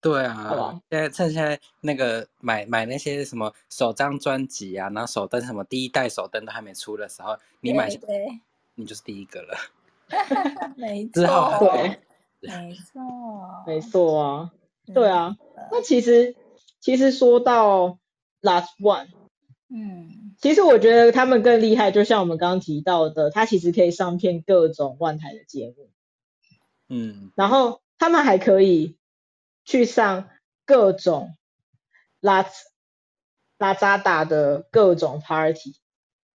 [0.00, 8.40] 对啊，现在趁现在那个买买那些什么首张专辑啊，然后手灯什么第一代手灯都还没出的时候，你买对对，
[8.76, 9.56] 你就是第一个了。
[10.76, 11.98] 没之后错，对，
[12.40, 13.02] 没错，
[13.66, 14.52] 没错啊，
[14.86, 15.36] 嗯对，啊。
[15.70, 16.34] 那其实
[16.80, 17.98] 其实说到
[18.40, 19.08] Last One，
[19.68, 25.90] 嗯，其实我觉得他们更厉害，就像我们刚刚提到的，他其实可以上片各种万台的节目，
[26.88, 28.96] 嗯，然后他们还可以
[29.68, 30.30] 去上
[30.64, 31.36] 各种
[32.20, 32.46] 拉
[33.58, 35.76] 拉扎达的各种 party，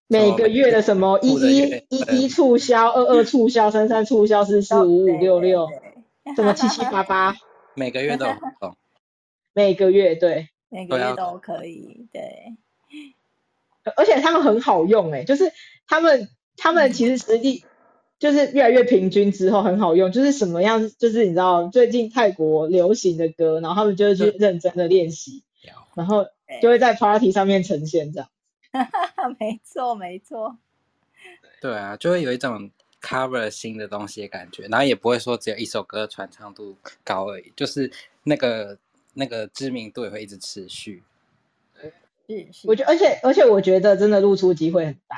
[0.07, 5.67] 每个月的什么一一一一促销、二二促销、三三促销、四四五五六六，
[6.37, 7.35] 什么七七八八，
[7.75, 8.33] 每个月都有。
[8.33, 8.77] 活动。
[9.55, 12.55] 每个月对，每个月都可以，对，
[13.97, 15.51] 而且他们很好用诶、就是
[15.87, 17.65] 他们他们其实实力
[18.23, 25.43] 就是越来越平均之后很好用，就是什么样，就是你知道最近泰国流行的歌，然后他们就会去认真的练习，
[25.97, 26.25] 然后
[26.63, 28.29] 就会在 party 上面呈现这样。
[29.41, 30.57] 没错没错，
[31.61, 37.91] 对啊，就会有一种 cover 新的东西的感觉，然后也不会说只有一首歌传唱度高而已，就是
[38.23, 38.79] 那个
[39.15, 41.03] 那个知名度也会一直持续。
[42.29, 45.17] 是是，我觉得，而且而且我觉得真的露出机会很大，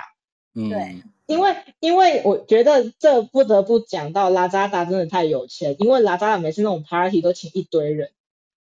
[0.55, 8.11] 嗯，对因为因为我觉得这不得不讲到拉扎达真的太有钱，因为拉扎达每次那种 party 都请一堆人。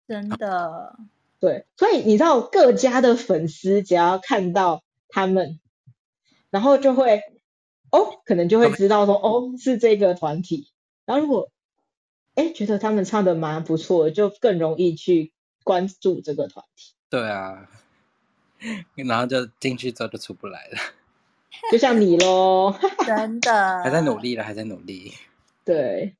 [0.07, 0.97] 真的，
[1.39, 5.59] 对，所以你知道各家的粉丝只要看到他们，
[6.49, 7.21] 然后就会
[7.89, 10.67] 哦，可能就会知道说哦是这个团体，
[11.05, 11.49] 然后如果
[12.35, 15.31] 哎觉得他们唱的蛮不错的，就更容易去
[15.63, 16.93] 关注这个团体。
[17.09, 17.69] 对啊，
[18.95, 20.77] 然后就进去之后就出不来了，
[21.71, 22.73] 就像你喽，
[23.05, 25.13] 真的还在努，力了，还在努力。
[25.65, 26.13] 对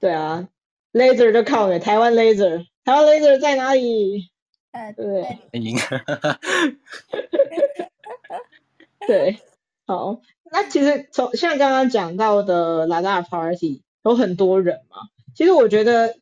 [0.00, 0.48] 对啊
[0.92, 4.30] ，Laser 就靠你，台湾 Laser，台湾 Laser 在哪里？
[4.72, 5.38] 呃对？
[5.60, 5.76] 赢，
[9.06, 9.38] 对，
[9.86, 14.96] 好，那其实从像刚刚讲到的拉达 Party 有很多人嘛，
[15.36, 16.16] 其实我觉得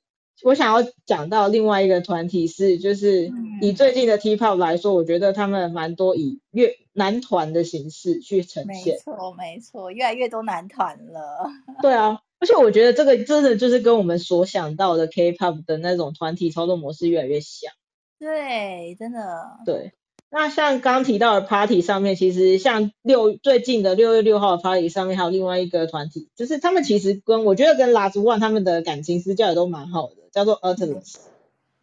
[0.45, 8.99] 我想要讲到另外一个团体是，就是嗯以最近的 T-pop 来说，我觉得他们蛮多以乐男团的形式去呈现没。
[8.99, 11.49] 错没错，越来越多男团了，
[11.83, 17.73] 对啊，而且我觉得这个真的就是跟我们所想到的 K-pop 的那种团体操作模式越来越像。
[18.19, 19.93] 对，真的，对，
[20.31, 31.17] 那像刚提到的 party 上面，其实像六最近的六月六号的 party 上面，还有另外一个团体，就是他们其实跟我觉得跟 Last One 他们的感情私交也都蛮好的，叫做 Atlas。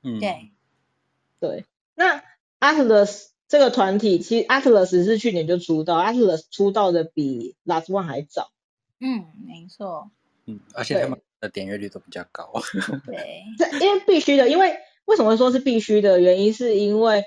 [0.01, 0.51] 嗯，对，
[1.39, 2.23] 对，那
[2.59, 8.51] Atlas 这个团体，其实 Atlas 是去年就出道，Atlas 出道的比 Last One 还早。
[8.99, 10.11] 嗯，没错，
[10.45, 12.51] 嗯，而且他们的点阅率都比较高。
[13.05, 17.23] 对，这因为必须的，因为为什么说是必须的原因，是因为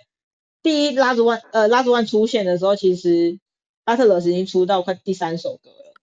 [0.62, 3.38] 第一 Last One 呃 Last One 出现的时候，其实
[3.84, 5.94] Atlas 已经出道快第三首歌了。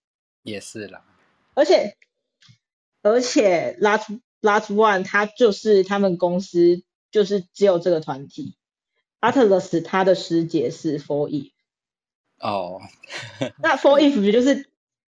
[0.42, 1.04] 也是啦，
[1.54, 1.96] 而且
[3.02, 8.56] 而且 Last Last One 它就是他们公司就是只有这个团体
[9.20, 11.52] ，Atlas 他的师姐是 For Eve，
[12.38, 12.80] 哦，
[13.62, 14.68] 那 For Eve 不就是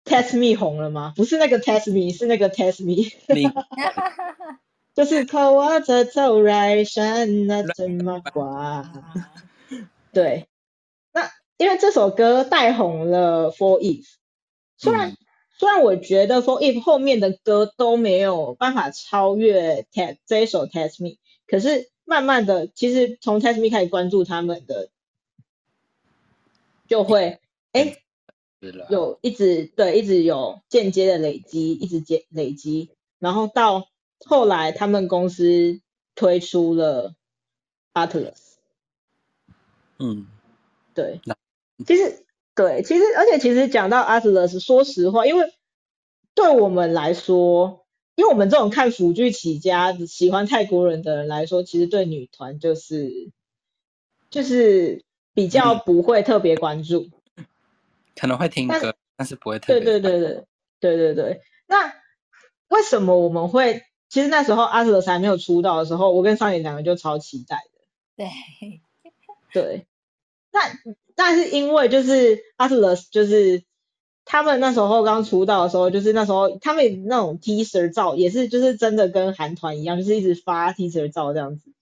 [0.04, 1.14] Test Me 红了吗？
[1.16, 3.50] 不是那个 Test Me，是那个 Test Me，另
[4.94, 9.04] 就是靠我这走来山那怎么挂？
[10.12, 10.46] 对，
[11.12, 14.06] 那因为这首歌带红了 For Eve，
[14.76, 15.16] 虽然、嗯
[15.56, 24.90] 虽然我觉得 For Eve 后面的歌都没有办法超越 Test 这一首 Test Me，可是慢慢的，其实从 Test Me 开始关注他们的，
[26.88, 27.40] 就会
[27.72, 27.96] 哎
[28.88, 33.88] 有一直对一直有间接的累积，一直接累积，然后到
[34.24, 35.80] 后来他们公司
[36.14, 37.14] 推出了
[37.92, 38.54] Atlas，
[39.98, 40.26] 嗯，
[40.94, 41.20] 对。
[41.24, 41.36] 那，
[41.86, 42.23] 其实
[42.54, 45.52] 对，其实而且其实讲到 Atlas，说实话，因为
[46.34, 53.32] 对我们来说，因为我们这种看腐剧起家、喜欢泰国人的人来说，其实对女团就是
[54.30, 57.10] 就是比较不会特别关注。
[58.16, 59.98] 可能会听歌，但是不会特对别。
[59.98, 60.44] 对对对
[60.80, 61.40] 对对对。
[61.66, 61.92] 那
[62.68, 63.82] 为什么我们会？
[64.08, 67.80] 其实那时候阿特勒斯还没有出道的时候，我跟上野两个就超期待的。
[68.16, 68.80] 对，
[69.52, 69.86] 对，
[70.54, 70.60] 那
[71.16, 73.64] 但是因为就是 Atlas 就是
[74.24, 81.72] 他们那时候刚出道的时候，就是那时候他们那种 teaser 照也是就是真的跟韩团一样，就是一直发 teaser 照这样子。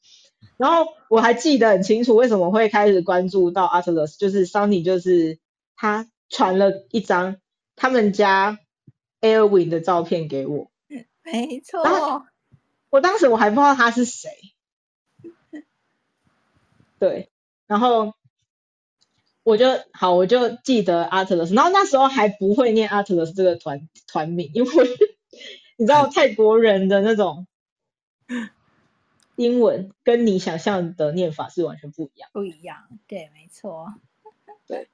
[0.56, 5.38] 然后我还记得很清楚，为什么会开始关注到 Atlas，就是 Sunny 就是
[5.76, 7.36] 他传了一张
[7.76, 8.58] 他们家
[9.20, 10.70] Airwin 的照片给我，
[11.22, 12.22] 没错，然后
[12.90, 14.30] 我当时我还不知道他是谁，
[16.98, 17.28] 对，
[17.66, 18.14] 然后
[19.45, 24.70] 我就好，我就记得 Atlas，然后那时候还不会念 Atlas 这个团团名，因为
[25.76, 27.47] 你知道泰国人的那种
[29.36, 32.76] 英文跟你想象的念法是完全不一样，不一样，
[33.09, 33.93] 对，没错，
[34.68, 34.88] 对。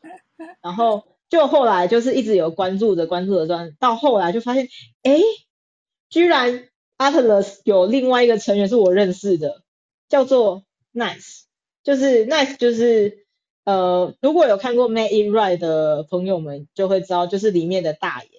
[0.62, 4.68] 然后就后来就是一直有关注着关注的专，到后来就发现，
[5.02, 5.20] 哎，
[6.08, 9.62] 居然 Atlas 有另外一个成员是我认识的，
[10.08, 11.42] 叫做 Nice，
[11.82, 13.26] 就是 Nice 就是
[13.68, 18.30] 呃，如果有看过《Made in Right》的朋友们就会知道，就是里面的大眼，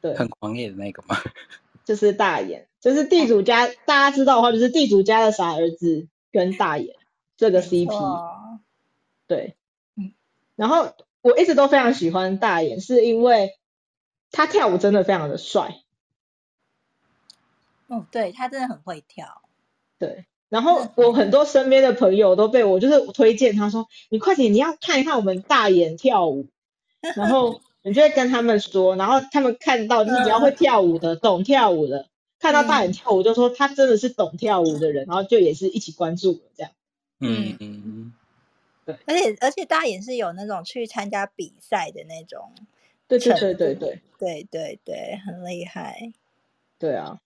[0.00, 1.14] 对，很狂野的那个吗？
[1.84, 6.96] 就是大眼，就是地主家，大家知道的话，就是地主家的傻儿子跟大眼
[7.36, 7.90] 这个 CP。
[7.90, 8.60] 错。
[9.26, 9.54] 对，
[9.96, 10.14] 嗯，
[10.56, 13.58] 然后我一直都非常喜欢大眼，是因为
[14.30, 15.82] 他跳舞真的非常的帅，
[17.88, 19.42] 哦，对他真的很会跳，
[19.98, 20.24] 对。
[20.54, 26.46] 然后我很多身边的朋友都被我就是推荐他说，你快点你要看一看我们大眼跳舞，
[27.16, 32.06] 然后你就会跟他们说，然后他们看到就是只要会跳舞的、懂跳舞的，
[32.38, 36.70] 看到大眼跳舞就说他真的是懂跳舞的人，然后就也是一起关注了这样。
[37.18, 37.56] 嗯。
[37.58, 38.12] 嗯，
[39.06, 42.52] 而且而且大眼是有那种去参加比赛的那种，
[43.08, 43.74] 对对程对对。
[43.74, 43.80] 度。
[43.86, 44.00] 对。
[44.16, 46.12] 对对对，很厉害，
[46.78, 47.18] 对啊，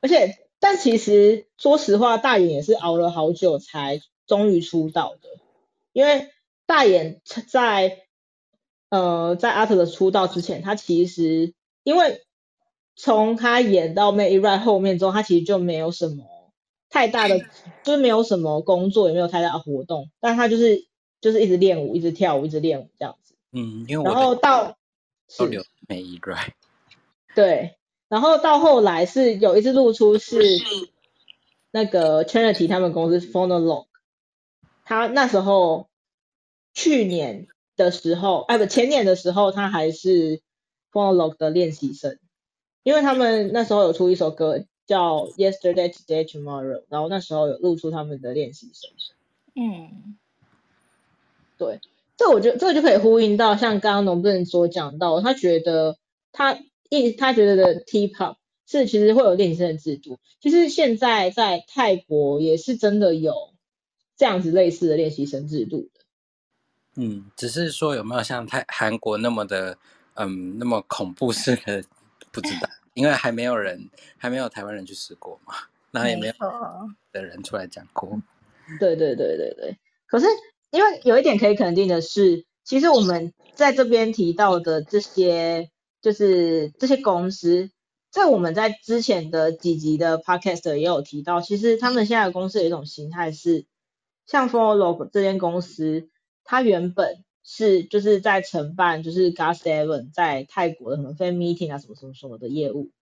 [0.00, 5.28] 而且但其实说实话，大眼也是熬了好久才终于出道的，
[5.92, 6.30] 因为
[6.66, 8.04] 大眼在
[8.88, 12.22] 呃在阿特的出道之前，他其实因为
[12.94, 16.24] 从他演到《Right》后面之后，他其实就没有什么
[16.88, 17.38] 太大的，
[17.82, 20.86] 就是没有什么工作，也没有太大的活动，但他就是
[21.20, 24.76] 就是一直练舞，一直跳舞，一直练舞这样子，嗯，因为然后到
[25.28, 26.52] 是都留没一 right，
[27.34, 27.76] 对，
[28.08, 30.38] 然后到后来是有一次露出是
[31.70, 33.86] 那个 Trinity 他们公司 Phonolog，
[34.84, 35.88] 他那时候
[36.72, 40.40] 去年的时候，哎不前年的时候，他还是
[40.92, 42.18] Phonolog 的练习生，
[42.82, 48.90] 因为他们那时候有出一首歌叫 Yesterday Today Tomorrow，然后那时候有露出他们的练习生。
[49.56, 50.16] 嗯，
[51.58, 51.80] 对，
[52.16, 55.98] 这我觉得这个就可以呼应到像刚刚农顿所讲到，他觉得
[56.30, 56.58] 他
[56.90, 63.54] 一他觉得的 T-pop 是其实会有练习生的制度，其实现在在泰国也是真的有
[64.16, 66.00] 这样子类似的练习生制度的。
[66.96, 69.76] 嗯，只是说有没有像泰韩国那么的，
[70.14, 71.84] 嗯，那么恐怖式的，
[72.32, 75.54] 不知道，因为还没有人，还没有台湾人去试过嘛，
[75.90, 76.34] 然后也没有，
[77.12, 78.20] 的人出来讲过。
[78.80, 79.76] 对对对对对。
[80.06, 80.26] 可是
[80.70, 85.70] 因为有一点可以肯定的是，其实我们在这边提到的这些，
[86.06, 87.72] 就是这些公司，
[88.12, 93.66] 在我们在之前的几集的 podcast 也有提到，其实他们现在的公司有一种形态是，
[94.24, 96.08] 像 Follow 这间公司，
[96.44, 102.92] 它原本是就是在承办就是 Gas Seven 在泰国的什么 fan meeting 啊什么什么什么的业务，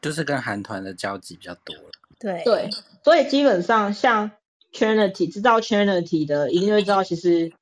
[0.00, 1.90] 就是跟韩团的交集比较多了。
[2.18, 2.70] 对对，
[3.04, 4.30] 所以基本上像
[4.72, 7.52] Trinity 知道 Trinity 的，一定会知道，其实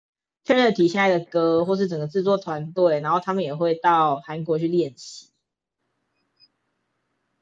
[0.44, 5.28] Trinity 现在的歌或是整个制作团队，然后他们也会到韩国去练习。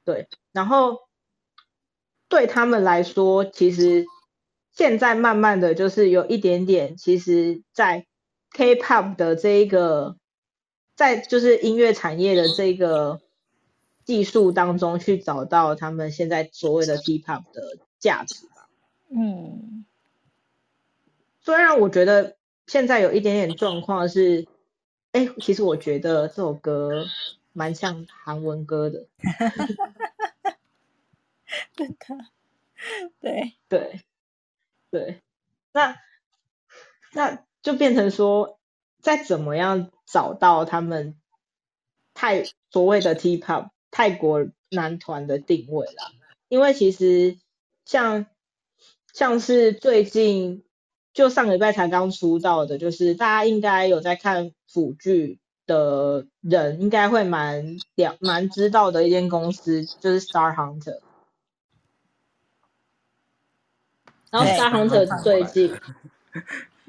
[0.04, 1.00] 对，然后
[2.28, 4.04] 对他们来说，其实
[4.72, 8.06] 现在慢慢的就是有一点点，其实在
[8.50, 10.16] K-pop 的这一个，
[10.94, 13.20] 在就是音乐产业的这个
[14.04, 18.68] 技术当中去找到他们现在所谓的 T-pop 的价值吧。
[19.08, 19.84] 嗯，
[21.40, 22.36] 虽然我觉得
[22.72, 24.48] 现在有一点点状况是，
[25.10, 27.04] 哎，其实我觉得这首歌
[27.52, 29.08] 蛮像韩文歌的。
[31.76, 31.98] 真的，
[33.20, 34.00] 对，对，
[34.90, 35.20] 对，
[35.72, 35.98] 那
[37.12, 38.58] 那就变成说，
[39.02, 41.20] 再怎么样找到他们
[42.14, 46.10] 泰所谓的 T-pop 泰国男团的定位啦，
[46.48, 47.36] 因为其实
[47.84, 48.24] 像
[49.12, 50.64] 像是最近
[51.12, 61.00] 就上个礼拜才刚出道的，就是大家应该有在看腐剧的人，应该会蛮了蛮知道的一间公司，就是 Star Hunter。
[64.30, 65.76] 然后 Star Hunter 最近，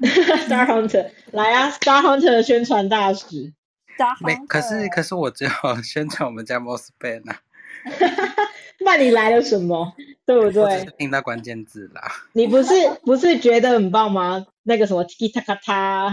[0.00, 3.52] Star Hunter 来啊，Star Hunter 的宣传大使。
[3.96, 5.50] 大没，可是是可是我只有
[5.84, 7.40] 宣传我们家 Moss Band 啊，
[8.80, 9.92] 那你来了什么？
[10.26, 10.84] 对不对？
[10.98, 12.02] 听到关键字啦。
[12.32, 12.72] 你不是
[13.04, 14.46] 不是觉得很棒吗？
[14.62, 16.12] 那个什么 Tiki Taka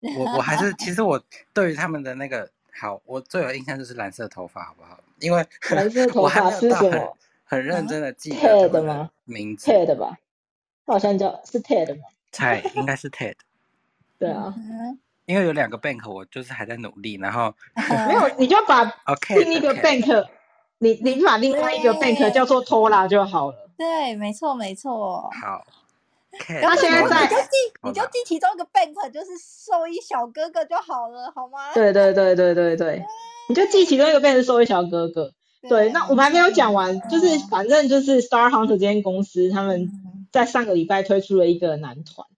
[0.00, 1.22] 我我还是其实我
[1.52, 4.98] 对于他们的那个好，我最有印象就是蓝色头发，好不好？
[5.20, 9.70] 因为蓝色头发是什么很认真的记得 Ted 吗名字。
[9.70, 10.16] ？Ted 吧，
[10.86, 12.02] 他好像叫是 Ted 吗？
[12.30, 13.34] 猜应该是 Ted，
[14.18, 17.54] 对啊，嗯因为有两个 bank 我就是还在努力，然后
[18.06, 20.26] 没有，你就把 OK 另一个 bank，
[20.78, 23.70] 你你把另外一个 bank 叫做 Tola 就好了。
[23.76, 25.30] 对，没错没错。
[25.40, 25.64] 好。
[26.62, 27.48] 他现在在你就记
[27.82, 31.72] 你就记其中一个 bank 就是兽医小哥哥就好了，好吗？
[31.74, 33.04] 对对对对对对，
[33.48, 35.32] 你就记其中一个 bank 是兽医小哥哥。
[35.68, 42.28] 对，那我们还没有讲完，就是反正就是 Star Hunter 这间公司，他们嗯在上个礼拜推出了一个男团，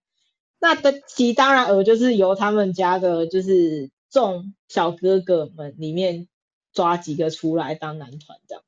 [0.60, 6.28] 那的其当然而就是由他们家的就是众小哥哥们里面
[6.72, 8.64] 抓几个出来当男团这样。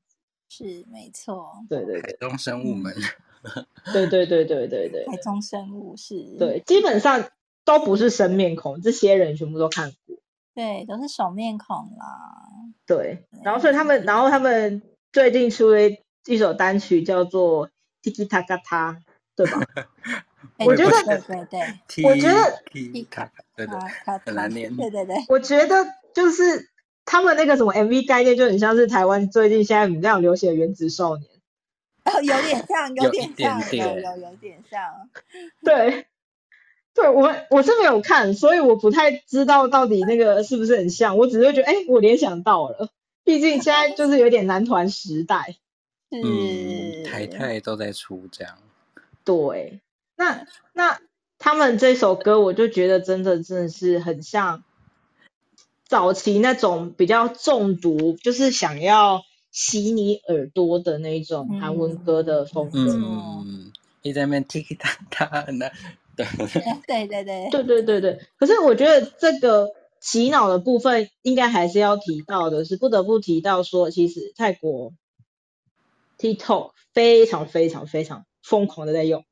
[0.48, 2.00] 是没错，海对对。
[2.02, 2.94] 对中生物们，
[3.92, 5.04] 对对对对对对。
[5.06, 7.30] 台中生物是，对，基本上
[7.64, 10.16] 都不是生面孔，这些人全部都看过。
[10.54, 12.42] 对，都是熟面孔啦。
[12.86, 15.78] 对，然后所以他们，然后他们最近出了
[16.26, 17.68] 一首单曲叫做
[18.02, 18.96] 《Tiki Taka Ta》，
[19.34, 19.62] 对吧？
[20.58, 22.04] 哎我觉得对对对。
[22.04, 23.72] 我觉得 T 卡卡，对的
[24.04, 24.76] 他，他很难念。
[24.76, 26.68] 对对对，我觉得就是
[27.04, 31.28] 他们那个什么 MV 概念就很像是台湾最近现在比较流行的原子少年。
[32.04, 34.80] 哦，有点像，有一点像，有有有点像。
[35.64, 36.06] 对，
[36.94, 41.16] 对我我是没有看，所以我不太知道到底那个是不是很像。
[41.16, 42.88] 我只是觉得，哎，我联想到了，
[43.24, 45.56] 毕竟现在就是有点男团时代。
[46.10, 48.58] 嗯，是台泰都在出这样，
[49.24, 49.80] 对，
[50.16, 51.00] 那那
[51.38, 54.62] 他们这首歌，我就觉得真的真的是很像
[55.92, 59.20] 早期那种比较中毒，就是想要
[59.50, 62.78] 洗你耳朵的那种韩文歌的风格。
[62.78, 63.70] 嗯，
[64.00, 65.70] 一直在那边 Tiki 塔塔呢，
[66.16, 66.26] 对，
[66.86, 69.68] 对对对，对对对对，可是我觉得这个
[70.00, 74.94] 洗脑的部分，应该还是要提到的是，不得不提到说，其实泰国
[76.18, 79.26] TikTok 非常非常非常疯狂的在用。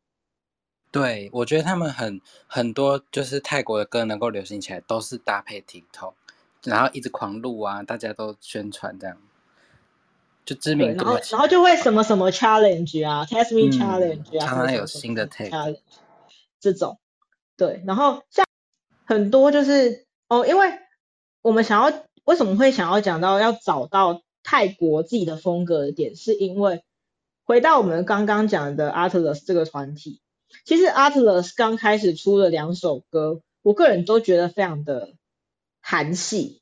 [0.92, 6.14] 对，我觉得他们很很多就是泰国的歌能够流行起来，都是搭配 TikTok，
[6.64, 9.16] 然后一直狂录啊，大家都宣传这样，
[10.44, 15.78] 就知对，名然后度然后就会什么什么 challenge 啊，test me 嗯 challenge 啊，常常有新的 challenge
[16.60, 16.98] 这种，
[17.56, 18.44] 对，然后像
[19.04, 20.68] 很多就是哦，因为
[21.42, 26.82] 我们想要为什么会想要讲到要找到泰国自己的风格的点，是因为
[27.44, 30.20] 回到我们刚刚讲的 Atlas 这个团体，
[30.64, 35.14] 其实 Atlas 刚开始出了两首歌，我个人都觉得非常的
[35.80, 36.60] 韩系，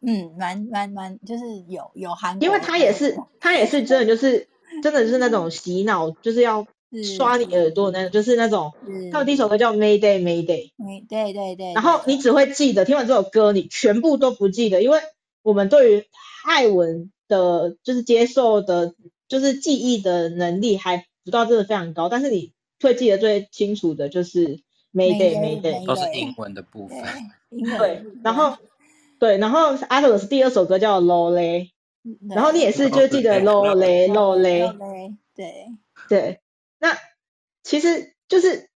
[0.00, 4.48] 嗯，蛮蛮蛮，就是有有韩，因为他也是他也是真的就是
[4.82, 6.66] 真的是那种洗脑，就是要
[7.16, 9.10] 刷你耳朵的那种，就是那种是。
[9.10, 15.00] 他的第一首歌叫 Mayday Mayday，没对对对，然后你只会记得听完这首歌，你全部都不记得，因为
[15.42, 16.06] 我们对于
[16.44, 18.94] 泰文的，就是接受的，
[19.26, 24.60] 就是记忆的能力还不到真的非常高，但是你会记得最清楚的就是
[24.92, 26.98] Mayday Mayday，Mayday，都是英文的部分。
[27.50, 28.56] 对英文对，然后
[29.18, 31.70] 对，然后 Atlas 第二首歌叫 Low Lay，
[32.28, 34.72] 然后你也是就记得 Low Lay Low 嘞，
[35.34, 35.66] 对，
[36.08, 36.40] 对，
[36.78, 36.96] 那
[37.62, 38.68] 其实就是，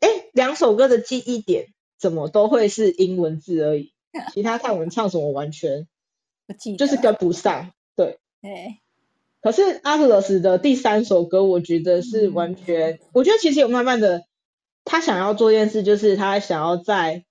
[0.00, 1.66] 哎，两首歌的记忆点
[1.98, 3.92] 怎么都会是英文字而已，
[4.32, 5.86] 其他看我们唱什么完全
[6.46, 7.72] 不记就是跟不上。
[7.96, 8.78] 对，对
[9.42, 14.24] 可是 Atlas 的第三首歌，我觉得是嗯完全，我觉得其实有慢慢的，
[14.90, 17.24] 他想要做一件事，就是他想要在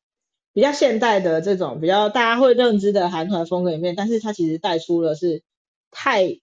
[0.54, 5.44] 比较现代的这种比较大家会认知的韩团风格里面，但是他其实带出了是
[5.92, 6.40] 泰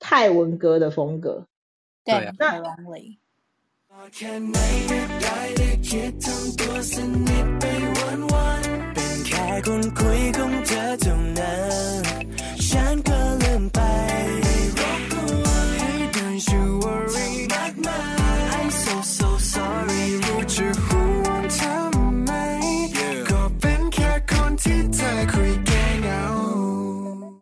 [0.00, 1.46] 泰文歌的风格。
[2.04, 2.32] 对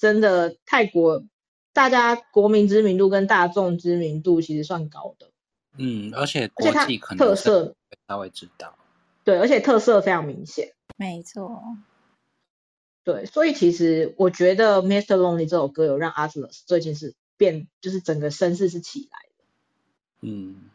[0.07, 1.24] 真的泰国
[1.72, 5.30] 大家国民知名度跟大众知名度其实算高的，
[5.78, 8.78] 嗯，而且国际可能特色会稍微知道。
[9.24, 10.74] 对，而且特色非常明显。
[10.96, 11.61] 没错，
[13.02, 15.16] 对，所以其实我觉得《Mr.
[15.16, 19.44] Lonely》这首歌有让 Atlas 最近是变，就是整个声势是起来的。
[20.20, 20.70] 嗯，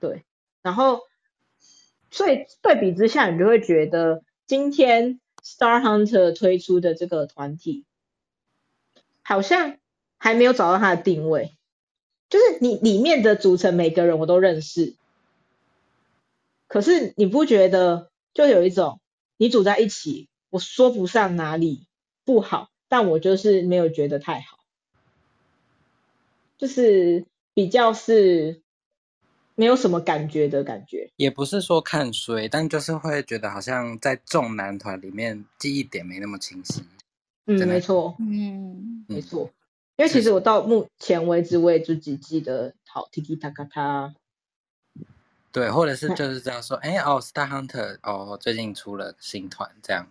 [0.00, 0.24] 对，
[0.62, 1.02] 然后
[2.10, 7.84] 所以对比之下，你就会觉得今天 Star Hunter 推出的这个团体，
[9.26, 9.76] 好像
[10.18, 11.56] 还没有找到它的定位。
[12.30, 14.94] 就是你里面的组成每个人我都认识，
[16.68, 19.00] 可是你不觉得就有一种
[19.36, 21.88] 你组在一起，我说不上哪里
[22.24, 24.58] 不好，但我就是没有觉得太好，
[26.56, 28.62] 就是比较是
[29.56, 31.10] 没有什么感觉的感觉。
[31.16, 36.84] 也不是说看衰，但就是会觉得好像在众男团里面记忆点没那么清晰。
[37.46, 39.50] 嗯，没错，嗯，没错。
[39.96, 44.14] 因为其实我到目前为止，我也就只记得好 Tiki Taka 他，
[45.50, 50.06] 对，或者是就是这样说，哎哦，Star Hunter 哦，最近出了新团，这样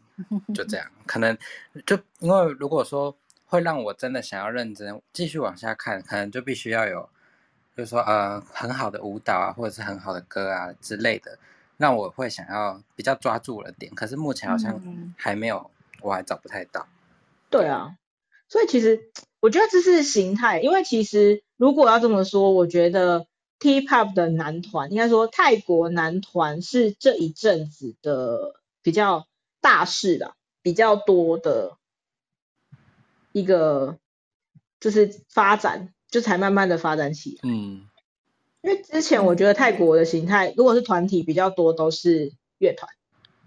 [0.56, 1.38] 就这样， 可能
[1.86, 3.16] 就因为如果说
[3.46, 7.08] 会让我真的想要认真继续往下看，可能就必须要有，
[7.78, 11.38] 就是说呃很好的舞蹈啊，或者是很好的歌啊之类的，
[11.78, 13.94] 让我会想要比较抓住我的点。
[13.94, 15.70] 可是目前好像嗯还没有，
[16.02, 16.88] 我还找不太到。
[17.58, 17.96] 对啊，
[18.50, 23.28] 所以其实我觉得这是形态，因为其实如果要这么说，我觉得
[23.60, 29.26] T-pop 的男团，应该说泰国男团是这一阵子的比较
[29.62, 31.78] 大事的，比较多的
[33.32, 33.98] 一个
[34.82, 37.50] 就是发展，就才慢慢的发展起来。
[37.50, 37.88] 嗯，
[38.62, 42.92] 因为之前我觉得泰国的形态，如果是团体比较多，都是乐团。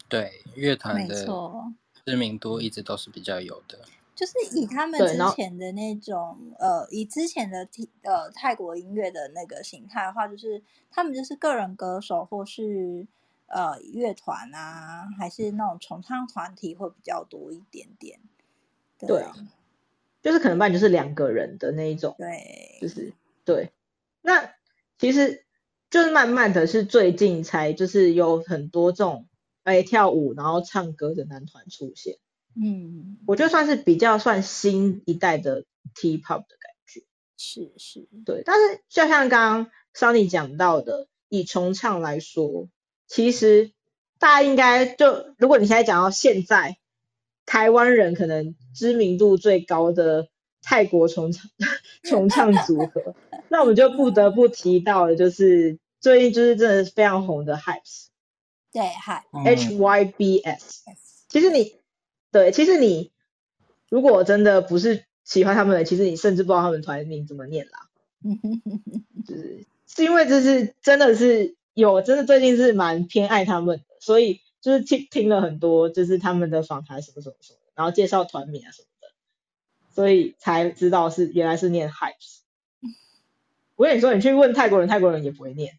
[0.09, 1.75] 对，乐团的错。
[2.07, 3.81] 知名度一直都是比较有的。
[4.19, 10.61] 就是以他们之前的那种呃，以之前的体呃泰国音乐的那个形态的话，就是
[10.91, 13.07] 他们就是个人歌手或是
[13.47, 18.19] 呃乐团啊，还是那种重唱团体会比较多一点点。
[18.99, 19.33] 对啊
[20.21, 23.13] 就是可能办就是两个人的那一种，对，就是
[23.45, 23.71] 对。
[24.21, 24.53] 那
[24.99, 25.45] 其实
[25.91, 29.29] 就是慢慢的是最近才就是有很多这种
[29.63, 32.17] 哎跳舞然后唱歌的男团出现，
[32.61, 37.03] 嗯，我觉得算是比较算新一代的 T-pop 的感觉。
[37.37, 42.69] 是是，对，但是就像刚刚 Sunny 讲到的，以重唱来说，
[43.07, 43.73] 其实
[44.19, 46.79] 大家应该就如果你现在讲到现在，
[47.47, 50.29] 台湾人可能知名度最高的
[50.61, 51.51] 泰国重唱
[52.03, 53.15] 重唱组合，
[53.49, 58.07] 那我们就不得不提到的就是最近就是真的是非常红的 Hypes
[58.73, 59.45] 对，嗨，嗯。
[59.45, 60.83] H Y B S。
[61.29, 61.77] 其实你
[62.31, 63.11] 对，其实你
[63.89, 67.89] 如果真的不是喜欢他们的，其实你甚至不知道他们团名怎么念啦。
[69.27, 79.09] 就是是因为就是真的是有真的最近是蛮偏爱他们的，所以就是听听了很多就是他们的访谈什么什么什么，然后介绍团名啊什么的，
[79.95, 82.41] 所以才知道是原来是念 Hypes。
[83.77, 85.79] 我跟你说，你去问泰国人，泰国人也不会念。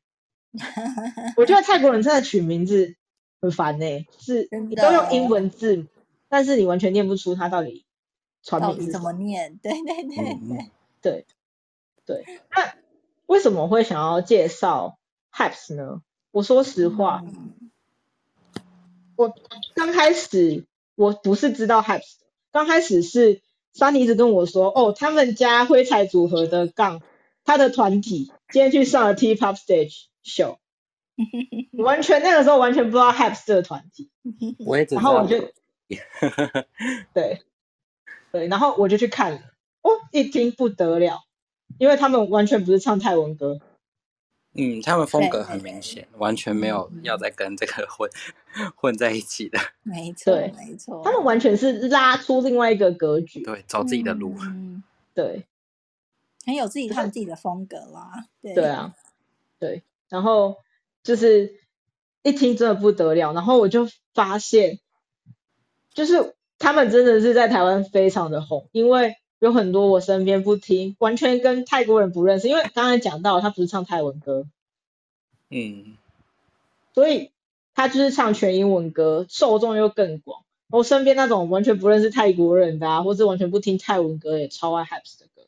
[1.37, 2.95] 我觉得泰国人真的取名字
[3.41, 5.85] 很烦呢、是你都用英文字母，
[6.29, 7.85] 但是你完全念不出它到底
[8.43, 9.11] 传到底怎名是什么。
[9.11, 9.59] 么念？
[9.61, 10.71] 对对对
[11.01, 11.25] 对，
[12.05, 12.25] 对，
[12.55, 12.73] 那
[13.25, 14.97] 为什么会想要介绍
[15.33, 16.01] Hypes 呢？
[16.31, 17.71] 我说实话，嗯
[19.15, 19.33] 我
[19.75, 20.65] 刚开始
[20.95, 23.41] 我不是知道 Hypes 的，刚开始是
[23.75, 27.01] Sunny 一直跟我说，哦，他们家灰彩组合的杠，
[27.43, 30.57] 他的团体今天去上了 T-pop stage show，
[31.83, 34.09] 完全那个时候完全不知道 Hypes 这个团体，
[34.65, 35.51] 我也只然后我就
[37.13, 37.41] 对
[38.31, 39.39] 对，然后我就去看了，
[39.81, 41.21] 哦，一听不得了，
[41.77, 43.59] 因为他们完全不是唱泰文歌，
[44.53, 48.09] 嗯，他们风格很明显，完全没有要再跟这个混
[48.75, 54.35] 混在一起的， 没错对没错，他们完全是拉出另外一个格局，对，走自己的路。
[54.39, 54.83] 嗯
[55.15, 55.45] 对
[56.45, 58.25] 很有自己他们自己的风格啦。
[58.41, 58.95] 对对啊，
[59.59, 60.55] 对，然后
[61.03, 61.59] 就是
[62.23, 64.79] 一听真的不得了，然后我就发现，
[65.99, 74.47] 就是他们真的是在台湾非常的红，因为有很多我身边不听，完全跟泰国人不认识，因为刚才讲到他不是唱泰文歌，
[75.49, 75.97] 嗯，
[76.93, 77.31] 所以
[77.75, 80.45] 他就是唱全英文歌，受众又更广。
[80.69, 85.45] 我身边那种完全不认识泰国人的啊，或者完全不听泰文歌，也超爱 Hypes 的歌。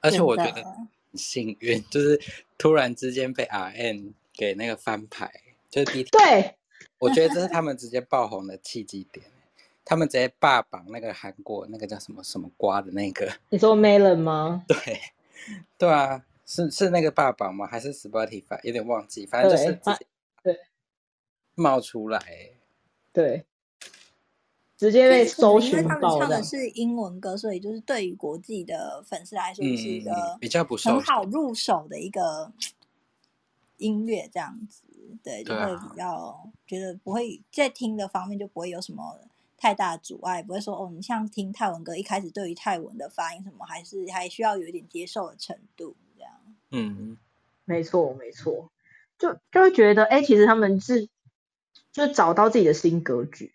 [0.00, 0.64] 而且我觉得
[1.12, 2.18] 幸运，就是
[2.56, 5.30] 突然之间被 R N 给那个翻牌，
[5.68, 6.54] 就是第一，对，
[6.98, 9.26] 我觉得这是他们直接爆红的契机点。
[9.90, 14.64] 他们直接霸榜那个韩国那个叫什么什么瓜的那个，你说 Melon 吗？
[14.68, 15.00] 对，
[15.76, 17.66] 对啊，是是那个霸榜吗？
[17.66, 18.60] 还是 Spotify？
[18.62, 19.72] 有点忘记，反正就是
[20.44, 20.60] 对
[21.56, 22.56] 冒出来欸。
[23.12, 23.44] 对，
[24.76, 26.40] 直接被搜因为他们唱的。
[26.40, 32.52] 是英文歌，所以就是对于国际的粉丝来说，是一嗯个，比较不受很好入手的一个
[33.78, 34.84] 音乐，这样子，
[35.20, 39.18] 对，就会比较觉得不会在听的方面就不会有什么
[39.60, 46.32] 太大的阻碍，不会说哦，你像听泰文歌，一开始对于泰文的发音什么，还是还需要有一点接受的程度，这样。
[46.70, 47.18] 嗯，
[47.66, 48.72] 没错，没错，
[49.18, 51.10] 就就会觉得，哎、其实他们是
[51.92, 53.52] 就找到自己的新格局。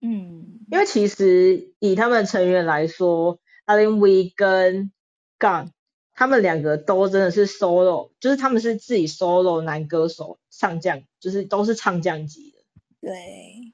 [0.00, 4.92] 嗯，因为其实以他们成员来说，Alin We 跟
[5.38, 5.72] Gun
[6.14, 12.58] 他们两个都真的是 solo，就是他们是自己 solo 男歌手上将，就是都是唱将级的。
[13.00, 13.72] 对，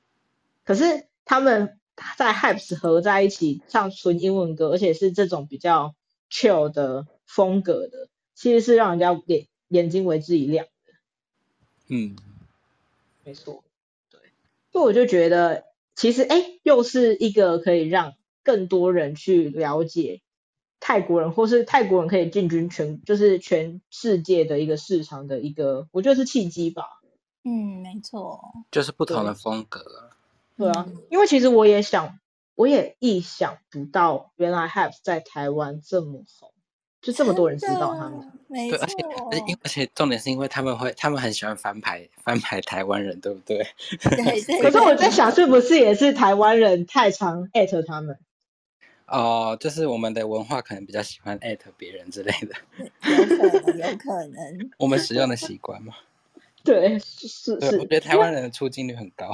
[0.64, 1.78] 可是他们
[2.18, 5.94] 在 Hypes 合在一起唱纯英文歌，而且是这种比较
[6.28, 10.66] chill 的风格的，其实是让人家眼眼睛为之一亮。
[11.86, 12.16] 嗯，
[13.22, 13.62] 没错，
[14.10, 14.18] 对，
[14.72, 20.22] 所以我就觉得，其实哎，又是一个可以让更多人去了解
[20.80, 26.82] 泰国人，或是泰国人可以进军全，就是全世界的一个市场的一个，我觉得是契机吧。
[27.44, 30.18] 嗯，没错，就是不同的对风格啊。
[30.60, 32.18] 对啊，嗯因为其实我也想，
[32.54, 36.52] 我也意想不到，原来 Have 在台湾这么红，
[37.00, 38.30] 就这么多人知道他们。
[38.50, 43.66] 对，而且错而，且因而且重点是因为他们会，他们很喜欢翻牌翻牌台湾人，对不对？
[44.00, 44.60] 对对。
[44.60, 48.18] 可是我在想，是不是也是台湾人太常艾特他们？
[49.06, 52.54] 哦，就是我们的文化可能比较喜欢艾特别人之类的，
[53.10, 54.70] 有可能，有可能。
[54.78, 55.94] 我们使用的习惯嘛。
[56.62, 59.32] 对，是是对，我是觉，得台湾人的出镜率很高。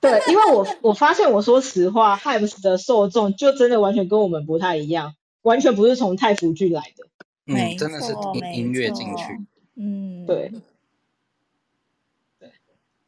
[0.00, 7.06] 对，因为我我发现，我说实话，Hypes 的受众就真的完全跟我们不太一样，完全不是从泰服剧来的。
[7.44, 9.24] 没嗯，真的是错没听音乐进去。
[9.74, 10.52] 嗯，对，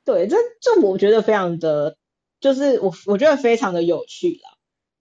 [0.04, 1.96] 对，这这我觉得非常的，
[2.40, 4.50] 就是我我觉得非常的有趣啦。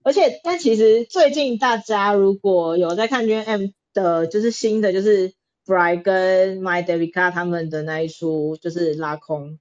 [0.02, 5.34] 而且，但其实最近大家如果有在看 G M 的，就是新的，就是
[5.70, 9.60] Bry 跟 My Devika 他们的那一出，就是拉空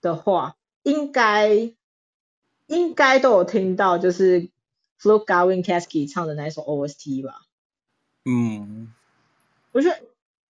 [0.00, 1.72] 的话，应该
[2.68, 4.50] 应该都有听到，就是
[5.00, 7.40] Flo Gawin Kasky 唱的那一首 O S T 吧。
[8.24, 8.92] 嗯，
[9.72, 9.92] 不是，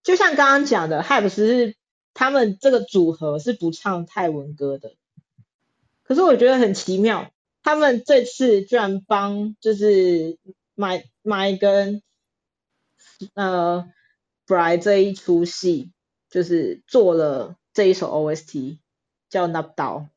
[0.04, 1.76] 就像刚刚讲的，Hype 是
[2.14, 4.94] 他们这个组合是不唱泰文歌的，
[6.04, 7.32] 可是我觉得很奇妙，
[7.64, 10.38] 他们这次居然帮就是
[10.76, 12.04] My My 跟
[13.34, 13.90] 呃
[14.48, 15.92] Bry 这一出戏，
[16.30, 18.80] 就是做了这一首 OST
[19.30, 20.08] 叫 Nap Dao，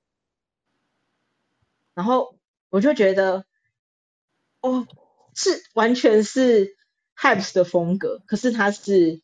[1.95, 2.37] 然后
[2.69, 3.45] 我就觉得，
[4.61, 4.87] 哦，
[5.35, 6.77] 是完全是
[7.17, 9.23] Hypes 的风格，可是它是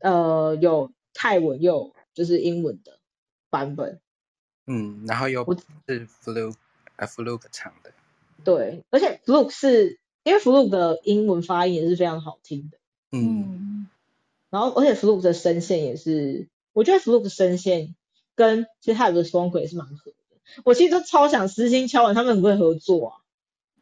[0.00, 2.98] 呃有泰文又有就是英文的
[3.50, 4.00] 版本，
[4.66, 6.54] 嗯，然后又我是 Fluke
[6.96, 7.92] 呃 Fluke 唱的。
[8.42, 12.78] 对，而且 Fluke 是因为 Fluke 的英文发音也是非常好听的，
[13.12, 13.88] 嗯，嗯，
[14.50, 17.94] 然后而且 Fluke 的声线也是，我觉得 Fluke 声线
[18.34, 20.16] 跟其实 Hype 的风格也是蛮合的。
[20.64, 23.16] 我其实都超想私心敲完他们很会合作啊，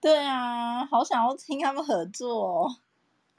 [0.01, 2.77] 对啊，好想要听他们合作哦。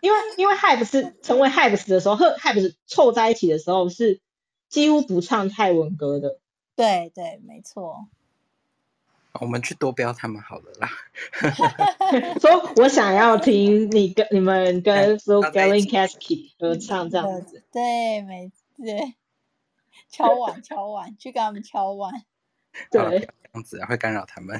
[0.01, 4.19] 因为因为 Hype 是成为 Hype 的时候，和 Hype 凑在一起的时候是
[4.67, 6.39] 几乎不唱泰文歌的。
[6.75, 8.07] 对对，没错。
[9.33, 10.89] 我们去多标他们好了啦。
[12.41, 17.63] 说我想要听你跟你们跟哎 Flo 要在一 Galen 起 Kasky 合唱这样子。
[17.71, 19.15] 对，没对，
[20.09, 22.13] 敲碗敲碗，去跟他们敲碗。
[22.91, 24.59] 对这样子啊，会干扰他们。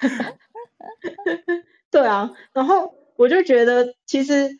[1.90, 4.58] 对啊，然后我就觉得其实，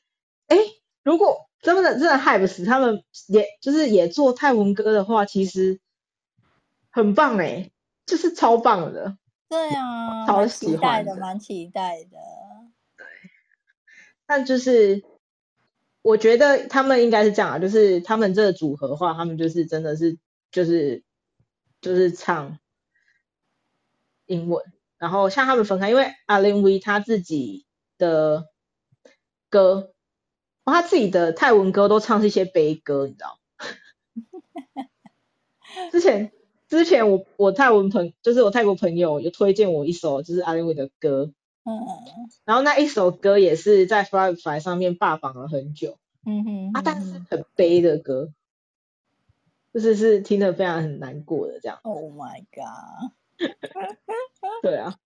[0.48, 0.56] 哎，
[1.02, 5.80] 如果真的真的 Hype 死他们也就是也做泰文歌的话，其实
[6.90, 7.70] 很棒哎，
[8.04, 9.16] 就是超棒的。
[9.52, 12.16] 对啊，超喜欢的，的蛮期待的。
[12.96, 13.06] 对
[14.24, 15.04] 但就是
[16.00, 20.16] 我觉得他们应该是这样啊，就是他们这个组合的话，他们就是真的是
[20.50, 21.04] 就是
[21.82, 22.58] 就是唱
[24.24, 24.64] 英文，
[24.96, 27.66] 然后像他们分开，因为阿林威他自己
[27.98, 28.48] 的
[29.50, 29.92] 歌，
[30.64, 33.38] 哦他自己的泰文歌都唱是一些悲歌，你知道？
[35.92, 36.32] 之前
[36.72, 41.30] 之前我我泰文朋就是我泰国朋友有推荐我一首就是阿林威的歌，
[41.64, 41.86] 嗯
[42.46, 48.32] 然后那一首歌也是在 Spotify 上面霸榜了很久嗯哼啊，但是很悲的歌，
[49.74, 51.78] 就是是听得非常很难过的这样。
[51.82, 53.12] ，Oh my god！
[54.62, 54.98] 对啊，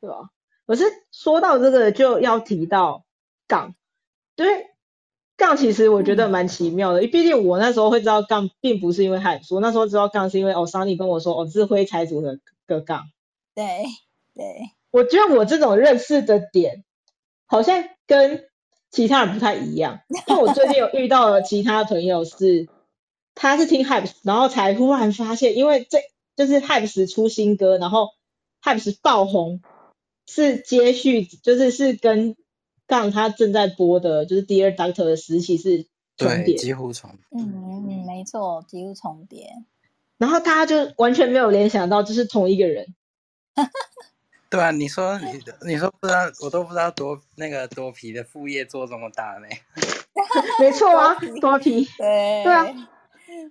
[0.00, 0.30] 对吧？
[0.66, 3.04] 可是说到这个，就要提到
[3.46, 3.76] 杠，
[4.34, 4.71] 因为
[5.36, 13.10] 杠其实我觉得蛮奇妙的，毕竟我那时候会知道杠，并不是因为汉说，那时候知道杠是因为哦，桑尼跟我说哦，这是灰财组的个杠。
[13.54, 13.84] 对
[14.34, 14.44] 对，
[14.90, 16.84] 我觉得我这种认识的点，
[17.46, 18.44] 好像跟
[18.90, 20.00] 其他人不太一样。
[20.28, 22.68] 因为我最近有遇到了其他朋友是，
[23.34, 25.98] 他是听 Hype，然后才忽然发现，因为这
[26.36, 28.10] 就是 Hype 出新歌，然后
[28.62, 29.60] Hype 爆红，
[30.26, 32.36] 是接续，就是是跟
[32.92, 35.84] 杠他正在播的，就是 Dear Doctor 的时期是
[36.18, 37.18] 重对，叠，几乎重叠。
[37.40, 39.50] 嗯嗯，没错，几乎重叠。
[40.18, 42.94] 然后大家就完全没有联想到这是同一个人。
[44.50, 49.48] 对啊，你说你你说不知道，我都不知道多那个多皮的副业做这么大呢，
[50.60, 52.66] 没错啊多皮，对对啊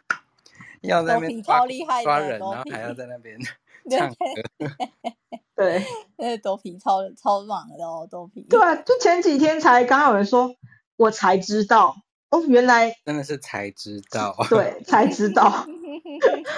[0.82, 3.48] 要在那边抓人，然后还要在那边对
[3.90, 4.16] 唱歌。
[5.56, 5.84] 对。
[6.18, 8.42] 那豆皮超超忙的哦，豆皮。
[8.50, 10.56] 对啊，就前几天才刚刚有人说，
[10.98, 11.96] 我才知道
[12.30, 14.36] 哦，原来真的是才知道。
[14.50, 15.66] 对才知道，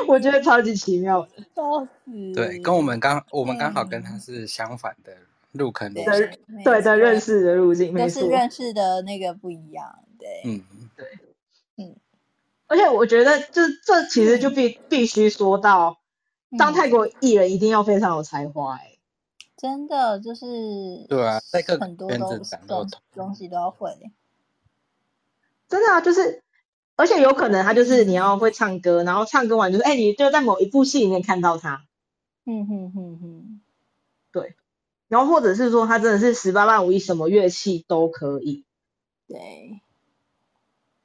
[0.07, 1.29] 我觉得超级奇妙的。
[1.55, 2.33] 笑死。
[2.33, 5.13] 对，跟我们刚我们刚好跟他嗯是相反的
[5.51, 6.39] 入坑路对线。
[6.47, 7.95] 没对的，错认识的路径。
[7.97, 10.61] 就是认识的那个不一样，对，嗯，
[12.67, 15.99] 而且我觉得这这其实就必必须说到，
[16.57, 18.97] 当嗯泰国艺人一定要非常有才华哎、
[19.57, 22.09] 真的就是对啊在各很多
[23.15, 24.11] 东西都要会，
[25.67, 26.41] 真的啊，就是。
[26.95, 31.87] 而且有可能他就是你要会唱歌，然后唱歌完就是哎、你就在某一部戏里面看到他，
[32.45, 33.61] 嗯哼哼哼，
[34.31, 34.55] 对
[35.07, 38.63] 然后或者是说他真的是十八般武艺，什么乐器都可以。
[39.27, 39.81] 对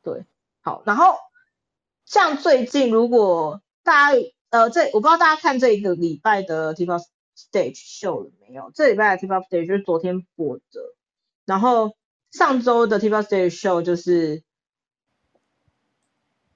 [0.03, 0.27] 对，
[0.61, 1.17] 好，然后
[2.05, 4.21] 像最近如果大家
[4.51, 7.05] 呃这我不知道大家看这一个礼拜的 TIP OF
[7.37, 8.71] stage 秀了没有？
[8.75, 10.95] 这礼拜的 TIP OF stage 就是昨天播的，
[11.45, 11.97] 然后
[12.31, 14.43] 上周的 TIP OF stage 秀就是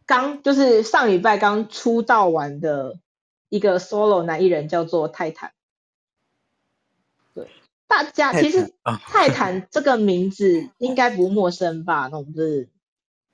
[0.07, 2.99] 刚就是上礼拜刚出道完的
[3.49, 5.53] 一个 solo 男艺人叫做泰坦。
[7.35, 7.49] 对，
[7.87, 12.09] 大家其实啊，泰坦这个名字应该不陌生吧？
[12.11, 12.69] 那我们是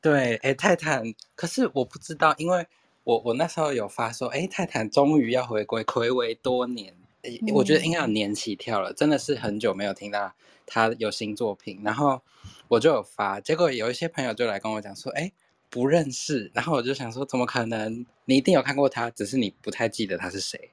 [0.01, 1.03] 对，哎，泰坦，
[1.35, 2.69] 可是我不知道，因为
[3.09, 10.35] 我我那时候有发说，哎，泰坦终于要回归，暌违多年，诶我觉得应该有年起跳了，真的是很久没有听到
[10.67, 12.21] 他有新作品，然后
[12.69, 15.33] 我就有发，结果有一些朋友就来跟我讲说，哎，
[15.71, 18.05] 不认识，然后我就想说，怎么可能？
[18.27, 20.71] 你一定有看过他，只是你不太记得他是谁。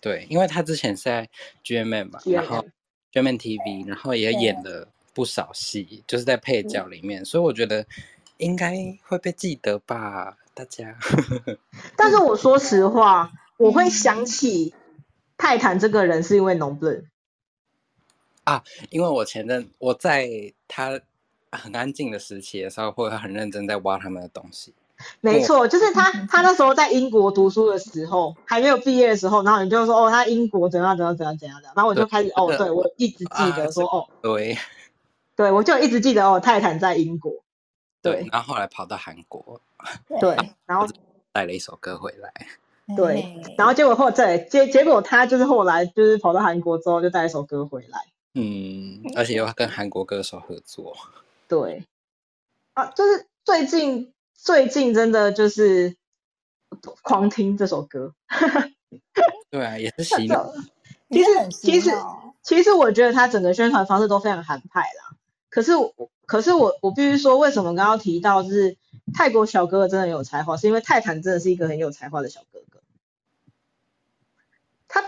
[0.00, 1.28] 对，因为他之前是在
[1.64, 2.64] GMM 嘛，然后
[3.12, 7.84] GMM TV，然后也演了不少戏，就是在配角里面，所以我觉得
[8.36, 8.72] 应该
[9.02, 10.96] 会被记得吧，大家。
[11.96, 14.74] 但是我说实话，我会想起
[15.36, 17.02] 泰坦这个人是因为 b l e
[18.90, 20.28] 因为我前阵我在
[20.66, 21.00] 他
[21.52, 24.74] 很安静的时期的时候，会很认真在挖他们的东西。
[25.22, 34.58] 没错，就是他，他那时候在英国读书的时候，还没有毕业的时候，然后你就说哦，他英国怎样怎样怎样怎样的，然后我就开始哦，对对我一直记得啊说哦，对
[35.36, 37.32] 对我就一直记得哦，泰坦在英国，
[38.02, 39.60] 对对，然后后来跑到韩国
[40.20, 40.36] 对，
[40.66, 40.86] 然后
[41.32, 42.32] 带了一首歌回来。
[42.96, 48.00] 对然后结果后再结结果他就是后来就是跑到韩国之后就带一首歌回来，
[48.34, 50.96] 嗯，而且又跟韩国歌手合作。
[51.46, 51.86] 对，
[52.74, 55.94] 啊，就是最近最近真的就是
[57.02, 58.12] 狂听这首歌，
[59.50, 60.52] 对啊，也是洗脑。
[61.10, 61.90] 其实其实
[62.42, 65.09] 其实我觉得他整个宣传方式都非常韩派啦。
[65.50, 68.76] 可是我可是我我必须说，为什么刚刚提到是
[69.12, 72.80] 泰国小哥哥真的很有才华，是因为泰坦真的是一个很有才华的小哥哥。
[74.86, 75.04] 他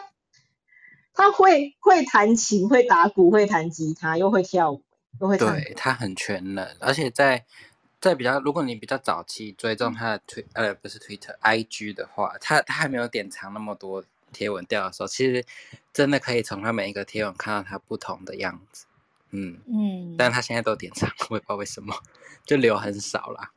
[1.15, 4.83] 他会会弹琴，会打鼓，会弹吉他，又会跳舞，
[5.21, 5.55] 又会唱。
[5.55, 7.45] 对他很全能，而且在
[8.01, 15.45] 在比较，如果你比较早期追踪他的推呃不是 Twitter，IG 的话，他他还没有典藏那么多贴文掉的时候，其实
[15.93, 18.87] 真的可以从他每一个贴文看到他不同的样子。
[19.33, 21.95] 嗯，嗯，但他现在都典藏，我也不知道为什么，
[22.47, 23.51] 就留很少啦。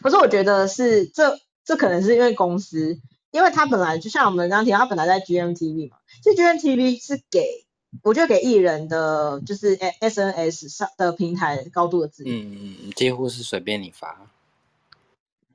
[0.00, 7.66] 可是我觉得是这这可能是因为公司，因为他本来就像我们刚刚提到，他本来在 GMTV 嘛，其实 GMTV 是给
[8.02, 12.32] 我觉得给艺人的就是 SNS 上的平台高度的自由。
[12.32, 14.26] 嗯，几乎是随便你发。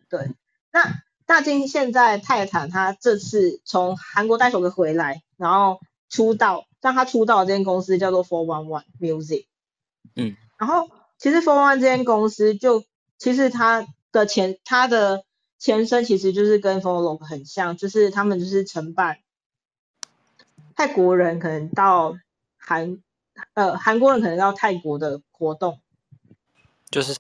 [0.10, 0.32] 对，
[0.72, 5.80] 那大金现在泰坦他这次从韩国带首歌回来，然后
[6.10, 9.46] 出道，让他出道的这间公司叫做 Four One One Music。
[10.16, 12.84] 嗯，然后其实 Four One 这间公司就
[13.18, 15.26] 其实它的前它的
[15.58, 19.20] 前身其实就是跟 f o l o 很像，就是他们就是承办
[20.76, 22.16] 泰国人可能到
[22.58, 23.02] 韩
[23.54, 25.80] 呃韩国人可能到泰国的活动
[26.92, 27.18] 就是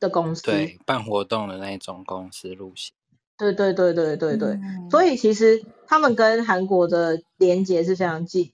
[0.00, 0.42] 的公司。
[0.42, 2.94] 对办活动的那种公司路线。
[3.36, 8.52] 对对对对对对，嗯所以其实他们跟韩国的连接是非常近的。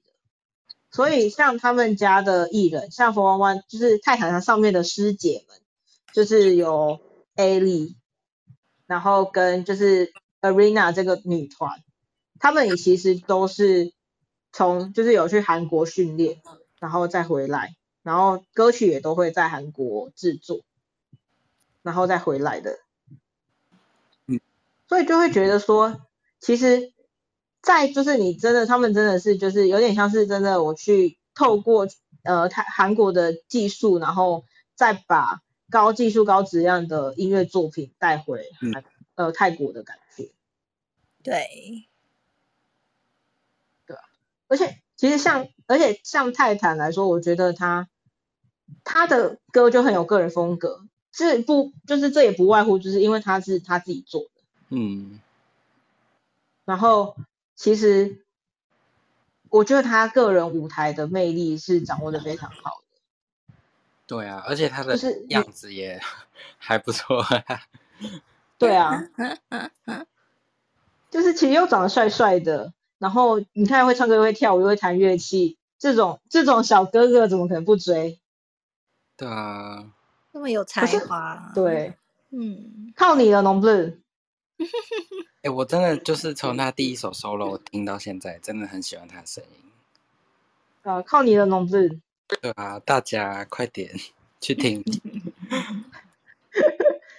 [0.90, 5.58] 所以像他们家的艺人，像冯弯弯，就是泰坦上上面的师姐们，
[6.12, 6.98] 就是有
[7.36, 7.96] A 莉，
[8.86, 11.78] 然后跟就是 Arena 这个女团，
[12.40, 13.92] 他们也其实都是
[14.52, 16.40] 从就是有去韩国训练，
[16.80, 20.62] 然后再回来，然后歌曲也都会在韩国制作，
[21.82, 22.78] 然后再回来的。
[24.90, 26.00] 所以就会觉得说，
[26.40, 26.92] 其实，
[27.62, 31.86] 在就是你真的，他们真的是就是有点像是真的，我去透过
[32.24, 38.82] 呃泰韩国的技术，然后再把高技术、高质量的音乐作品带回韩、
[39.14, 40.32] 呃泰国的感觉。
[41.22, 41.46] 对，
[44.48, 47.88] 而且其实像而且像泰坦来说，我觉得他
[48.82, 54.39] 他的歌就很有个人风格，这不就是这也不外乎就是因为他是他自己做的。
[54.70, 55.20] 嗯，
[56.64, 57.16] 然后
[57.56, 58.24] 其实
[59.48, 63.54] 我觉得他个人舞台的魅力是掌握的非常好的，
[64.06, 64.96] 对啊，而且他的
[65.28, 66.00] 样子也
[66.58, 67.24] 还不错。
[68.58, 69.08] 对啊，
[71.10, 78.20] 就是其实又长得帅帅的，然后你看会唱歌又会跳舞又会弹乐器，这种这种小哥哥怎么可能不追？
[79.16, 79.90] 对啊，
[80.32, 81.96] 那么有才华，，对，
[82.30, 83.99] 嗯，靠你了，农 blue。
[85.42, 89.50] 哎、 我真的就是从他第一首 solo 听到现在，真的很喜欢他的声音。
[90.82, 91.98] 啊，靠你的，农 blue。
[92.28, 93.90] 对啊，大家快点
[94.40, 94.84] 去听。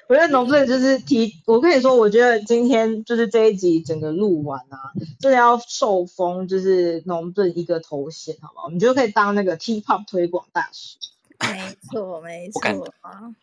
[0.08, 8.66] 我觉得农 blue 就是提，我跟你说，我觉得今天就是这一集整个录完啊，真的要受封就是农 blue 一个头衔，好不好？
[8.66, 10.98] 我们就可以当那个 T-pop 推广大使。
[11.40, 13.34] 没错没错啊，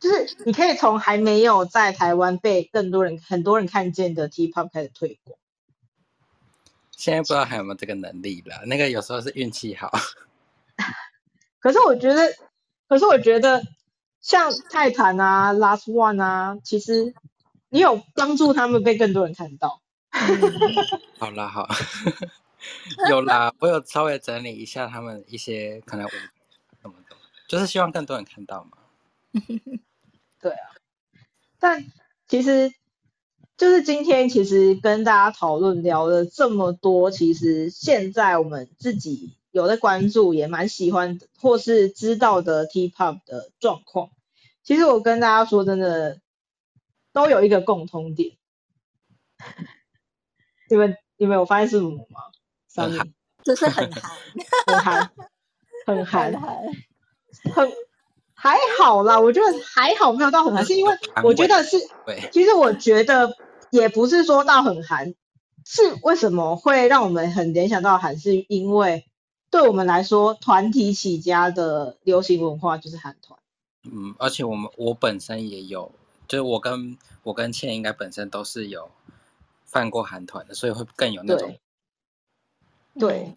[0.00, 5.38] 就是你可以从还没有在台湾被更多人很多人看见的 T-pop 开始推广。
[6.96, 9.90] 现在不知道还有没有这个能力了，那个有时候是运气好。
[11.60, 12.34] 可是我觉得，
[12.88, 13.62] 可是我觉得
[14.20, 17.14] 像泰坦啊、Last One 啊，其实
[17.68, 19.82] 你有帮助他们被更多人看到。
[21.18, 21.68] 好啦，好，
[23.10, 26.06] 有啦，我有稍微整理一下他们一些可能
[26.82, 27.16] 么的，
[27.48, 28.78] 就是希望更多人看到嘛。
[31.58, 31.84] 但
[32.26, 32.72] 其实
[33.56, 44.10] 就是今天其实跟大家讨论聊了这么多，其实现在我们自己有在关注，也蛮喜欢的或是知道的 T-pop 的状况。
[44.62, 46.20] 其实我跟大家说，真的
[47.12, 48.36] 都有一个共通点。
[50.68, 52.20] 你们你们有发现是什么吗？
[52.74, 53.12] 很 Sunny
[53.42, 54.10] 就是很韩，
[54.66, 55.10] 很韩，
[55.86, 56.56] 很韩很，韩，
[57.54, 57.72] 很
[58.40, 59.20] 还好啦。
[59.20, 61.76] 我觉得还好，没有到很寒，是因为我觉得是
[62.06, 63.36] 对，其实我觉得
[63.70, 65.14] 也不是说到很寒，
[65.66, 69.04] 是为什么会让我们很联想到韩，是因为
[69.50, 73.38] 对我们来说，团体起家的流行文化就是韩团。
[73.84, 75.92] 嗯，而且我们我本身也有，
[76.26, 78.90] 就是我跟我跟倩应该本身都是有
[79.64, 81.56] 犯过韩团的，所以会更有那种
[82.98, 83.36] 对对，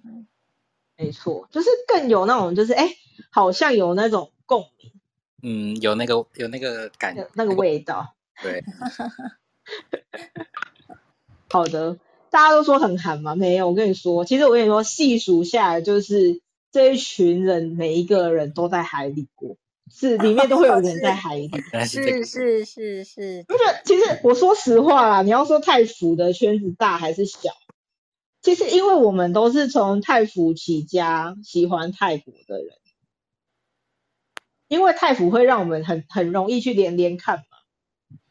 [0.97, 2.89] 没错，就是更有那种就是哎，
[3.29, 4.91] 好像有那种共鸣，
[5.41, 8.15] 嗯有那个有那个感觉那个味道。
[8.41, 8.63] 对，
[11.49, 11.97] 好的，
[12.31, 16.41] 大家都说很寒嘛，没有，我跟你说，其实我跟你说，细数下来，就是
[16.71, 19.55] 这一群人每一个人都在海里过，
[19.91, 21.51] 是里面都会有人在海里。
[21.85, 27.51] 是是是是是，不是，其实我说实话啦，你要说太府的圈子大还是小，
[28.41, 32.69] 其实因为我们都是从太府起家，喜欢泰国的人，
[34.73, 37.43] 因为太府会让我们很很容易去连连看嘛，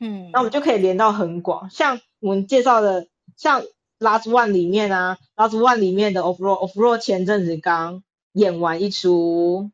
[0.01, 1.71] 嗯，那我们就可以连到很广。
[1.71, 3.63] 像我们介绍的，像
[4.01, 9.71] Last One 里面啊，Last One 里面的 Off Road Off Road 前阵子刚演完一出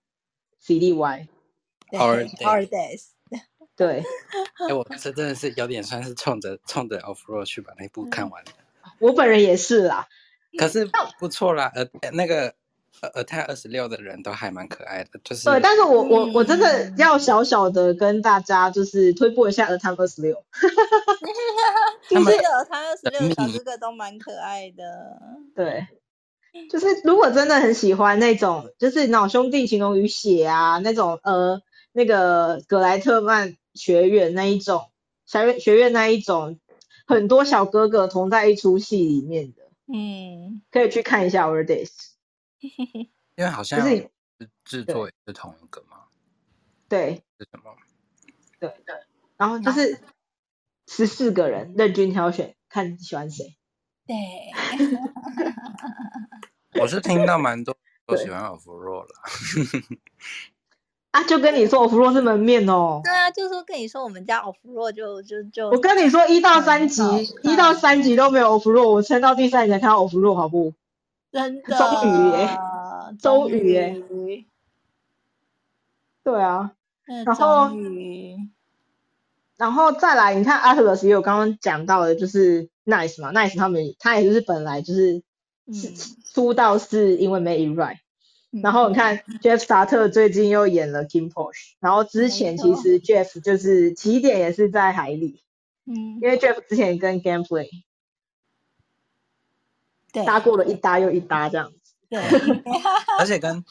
[0.62, 1.28] CDY，
[1.90, 3.04] 对 Holiday holidays，
[3.74, 4.04] 对。
[4.68, 8.50] 哎、我这真的是有点算是冲着冲着 off road 去把那部看完的，
[8.98, 10.06] 我本人也是啦，
[10.58, 10.86] 可是
[11.18, 12.54] 不错啦，呃，那个
[13.03, 16.94] 呃呃泰二十六的人都还蛮可爱的，就是对，但是我我我真的嗯。
[16.99, 20.34] 要小小的跟大家就是推播一下《A Time 二十六》，
[22.11, 25.20] 他们这个他二十六小哥哥都蛮可爱的，
[25.55, 25.86] 对，
[26.68, 31.61] 就是如果真的很喜欢那种，就是那种兄弟情浓于血啊，那种呃
[31.92, 34.86] 那个格莱特曼学院那一种，
[35.26, 36.59] 学院学院那一种，
[37.07, 41.86] 很多小哥哥同在一出戏里面的，嗯，可以去看一下《Our Days》。
[43.36, 46.04] 因为好像是制制作也是同一个嘛，
[46.88, 47.74] 对是什么？
[48.59, 48.94] 对对，
[49.36, 50.00] 然后就是
[50.86, 53.56] 十四个人任君挑选，看你喜欢谁。
[54.06, 54.16] 对，
[56.80, 59.14] 我是听到蛮多 都喜欢 Off Road 了，
[61.11, 63.00] 啊，就跟你说，我弗洛是门面哦。
[63.04, 67.02] 对啊，就说跟你说我们家 off road 就就就我跟你说，一到三集
[67.42, 70.72] 一到三集都没有 off road，我撑到第三集才看到 off road，好不？
[71.30, 72.58] 真的终于耶
[73.20, 74.02] 终于耶。
[76.24, 76.72] 对啊，
[77.24, 77.70] 然后
[79.56, 85.22] 然后再来，你看 Atlas 也有刚刚讲到的，就是 Nice 嘛，Nice 他们他也就是本来就是
[85.72, 85.94] 是嗯
[86.34, 87.98] 出道是因为 Made It Right，
[88.52, 88.60] 嗯。
[88.62, 95.42] 然后你看 Jeff Starter 最近又演了 Kim Porsche，然后之前其实 Jeff 就是起点也是在海里，
[95.86, 96.18] 嗯。
[96.20, 97.68] 因为 Jeff 之前跟 Gameplay
[100.12, 100.24] 对。
[100.24, 101.70] 搭过了一搭又一搭这样。
[101.82, 101.94] 子。
[102.09, 102.20] 对。
[103.18, 103.64] 而且跟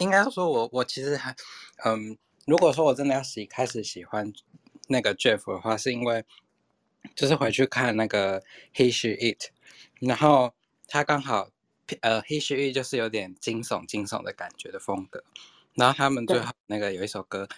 [0.00, 1.34] 应该说我我其实还
[1.84, 2.16] 嗯，
[2.46, 4.32] 如果说我真的要喜开始喜欢
[4.88, 6.24] 那个 Jeff 的话，是因为
[7.14, 8.42] 就是回去看那个
[8.74, 9.50] He She It，
[10.00, 10.54] 然后
[10.88, 11.48] 他刚好
[12.00, 15.22] 呃 He She It 就是有点惊悚惊悚的感觉的风格，
[15.74, 17.48] 然后他们最后那个有一首歌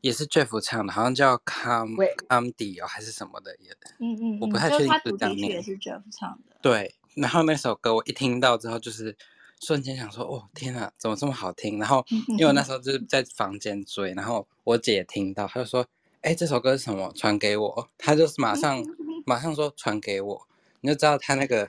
[0.00, 5.50] 也是 Jeff 唱的，好像叫 Come 喂 Come D 哦还是什么的也嗯嗯，我不太确定是他主题曲这样念。
[5.50, 9.16] 也是 Jeff 唱的，对，然后那首歌我一听到之后，就是
[9.60, 11.78] 瞬间想说，哦天呐，怎么这么好听？
[11.78, 15.86] 然后因为我那时候就是在房间追，然后我姐听到，她就说，
[16.22, 17.12] 哎，这首歌是什么？
[17.14, 17.88] 传给我。
[17.98, 18.82] 她就是马上
[19.26, 20.46] 马上说传给我，
[20.80, 21.68] 你就知道她那个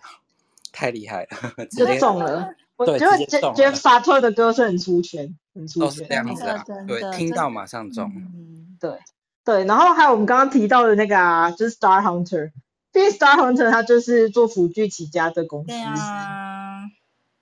[0.71, 2.53] 太厉害了， 直就接中了。
[2.75, 6.15] 我对觉得直接 Jeff 中 Jeff 了 Starter 的歌是很出圈，很出都是这圈。
[6.17, 8.11] 样子啊对听到马上中。
[8.15, 8.97] 嗯，对
[9.45, 12.51] 对，然后还有我们刚刚提到的那个啊，就是 Star Hunter，
[12.93, 16.83] 因为 Star Hunter 它就是做辅具起家的公司，对啊，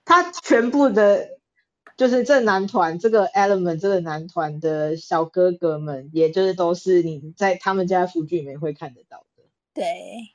[0.04, 1.28] 它全部的，
[1.96, 9.42] 就是这男团这个 Element 这个男团的小哥哥们，也就是都是你在他们家的辅具里面会看得到的。
[9.74, 10.34] 对，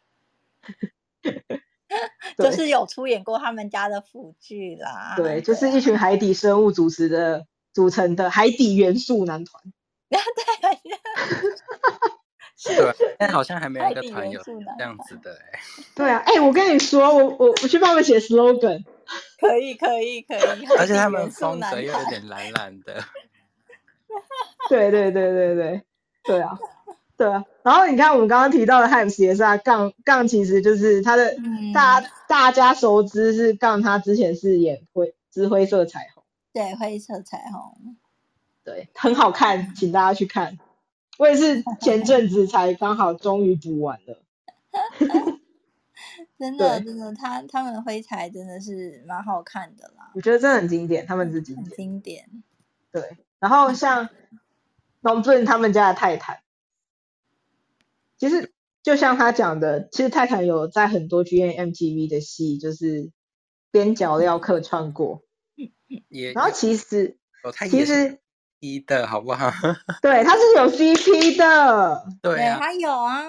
[2.38, 9.64] 对就是有出演过他们家的辅剧啦，对，就是一群海底生物组织的组成的海底元素男团。
[10.10, 10.20] 对，
[13.20, 15.60] 但好像还没有一个团有元素男这样子的哎。
[15.96, 18.84] 对啊，哎、我跟你说，我我我去帮他们写 slogan，
[19.40, 23.04] 可以可以可以，而且他们风格又有点懒懒的，
[24.70, 25.82] 对对对对对
[26.24, 26.58] 对啊，
[27.16, 27.46] 对啊。
[27.64, 37.96] 然后你看我们刚刚提到的 Hams 也是啊，杠杠其实就是他的嗯大、大家熟知是杠，他之前是演灰之灰色彩虹，对灰色彩虹，
[38.64, 40.58] 对，很好看，请大家去看。
[41.18, 44.24] 我也是前阵子才刚好终于补完了，
[46.38, 51.76] 真的真的，他他们灰彩真的是蛮好看的啦，我觉得真的很经典，他们是经很典。
[51.76, 52.44] 经典。
[52.92, 54.10] 对，然后像
[55.02, 56.42] 龙俊他们家的泰坦，
[58.18, 58.54] 其实
[58.84, 63.12] 就像他讲的，其实泰坦有在很多 G N M T V 的戏，就是
[63.72, 65.24] 边角料客串过。
[66.10, 67.18] 也然后其实
[67.70, 68.20] 其实
[68.60, 69.52] 一的好不好？
[70.02, 73.24] 对他是有 C P 的，对啊，他有啊，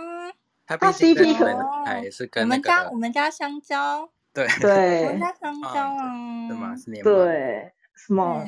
[0.67, 6.77] 他 CP 可在本台也是我跟那们家我们家香蕉，对对我们家香蕉啊，对吗？
[6.77, 6.91] 是？
[7.03, 8.45] 对，什么？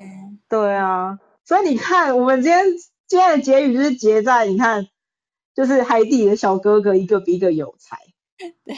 [0.49, 2.65] 对对啊，所以你看，我们今天
[3.07, 4.87] 今天的结语就是结在你看，
[5.55, 7.97] 就是海底的小哥哥一个比一个有才。
[8.65, 8.75] 对，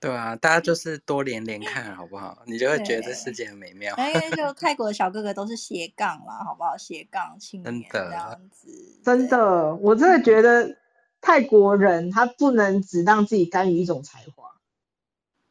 [0.00, 2.42] 对啊，大家就是多连连看好不好？
[2.46, 3.96] 你就会觉得这世界很美妙。
[3.96, 6.76] 因为就 泰国的小哥哥都是斜杠啦，好不好？
[6.76, 10.76] 斜杠青真年这的样子，真的，我真的觉得
[11.20, 14.52] 泰国人他不能只让自己甘于一种才华，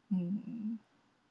[0.10, 0.80] 嗯，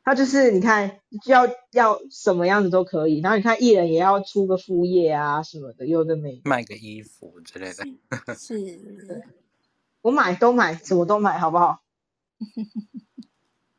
[0.04, 8.78] 他就是你看要要什么样子都可以，然后你看艺人也要出个副业啊什么的，又的没的，卖个衣服之类的，是，
[10.02, 11.80] 我买都买，什么都买，好不好？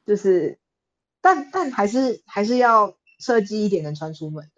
[0.08, 0.58] 就是，
[1.20, 4.50] 但但还是还是要设计一点能穿出门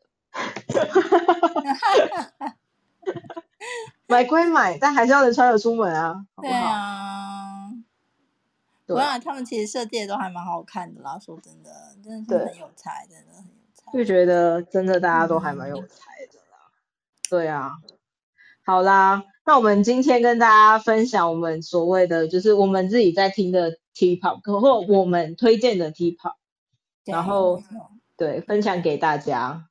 [0.68, 0.84] 的。
[4.06, 6.52] 买归买，但还是要能穿得出门啊，好不对？
[6.52, 7.72] 啊。
[8.86, 13.92] 对啊他们其实设计的都还蛮好看的啦，说真的，真的是很有才，真的很有才。
[13.92, 16.72] 就觉得真的大家都还蛮有才的啦。
[17.30, 17.72] 对啊，
[18.64, 26.36] 好啦，那我们今天跟大家分享我们所谓的就是我们自己在听的 T-pop，或我们推荐的 T-pop，
[27.04, 27.64] 然后
[28.16, 29.68] 对，分享给大家。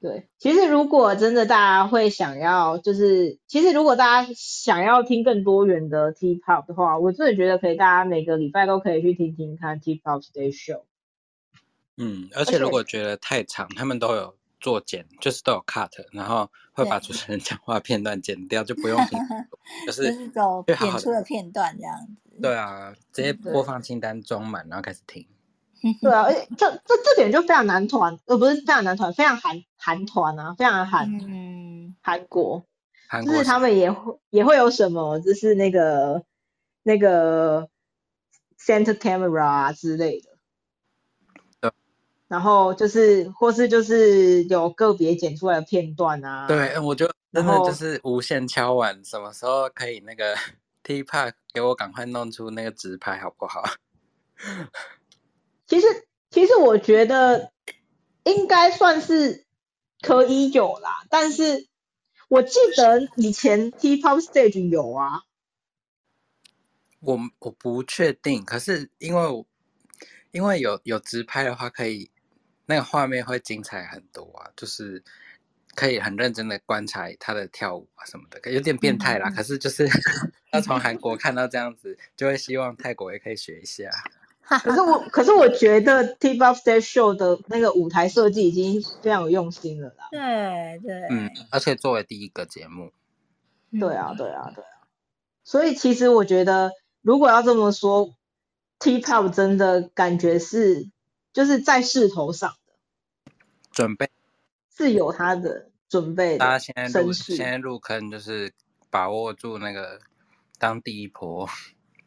[0.00, 10.82] 对，其实如果真的大家会想要，就是其实如果大家想要听更多元的 T-pop 的话，我真的觉得可以，大家每个礼拜都可以去听听看 T-pop Day Show。
[11.96, 19.18] 嗯，而且如果觉得太长，他们都有做剪，就是都有 cut，然后会把主持人讲话片段剪掉，就不用 听，
[19.86, 22.40] 就就是是走最好好演出的片段这样子。
[22.40, 25.26] 对啊，直接播放清单装满，然后开始听。
[26.02, 32.64] 对啊，而且这这这点就非常男团，呃，不是非常男团，非常韩韩团啊，非常韩嗯，韩国，
[33.08, 36.24] 韩国就是他们也会也会有什么，就是那个
[36.82, 37.68] 那个
[38.58, 40.37] center camera 啊之类的对。
[42.28, 50.36] 然后就是，或是就是有个别剪出来的片段啊，对，嗯我就真的就是无限敲碗，什么时候可以那个
[50.84, 53.64] T Park 给我赶快弄出那个直拍好不好？
[55.66, 55.86] 其实
[56.30, 57.50] 其实我觉得
[58.24, 59.46] 应该算是
[60.02, 61.66] 可以有啦，但是
[62.28, 65.22] 我记得以前 T-pop stage 有啊，
[67.00, 69.46] 我我不确定，可是因为我
[70.30, 72.10] 因为有有直拍的话，可以
[72.68, 75.02] 那个画面会精彩很多啊，就是
[75.74, 79.30] 可以很认真的观察他的跳舞啊什么的，有点变态啦。
[79.30, 79.88] 可是就是
[80.52, 83.90] 要从韩国看到这样子，就会希望泰国也可以学一下。
[84.62, 90.08] 可是我可是我觉得 T-pop stage show 的那个舞台设计已经非常有用心了啦。
[90.10, 92.92] 对对，嗯，而且作为第一个节目，
[93.78, 94.88] 对啊，对啊，对啊。
[95.44, 96.72] 所以其实我觉得，
[97.02, 98.14] 如果要这么说
[98.78, 100.88] ，T-pop 真的感觉是
[101.38, 103.32] 就是在势头上的，
[103.70, 104.10] 准备
[104.76, 107.12] 是有他的准备的大家现在入。
[107.12, 108.52] 现在入坑，就是
[108.90, 110.00] 把握住那个
[110.58, 111.48] 当第一波，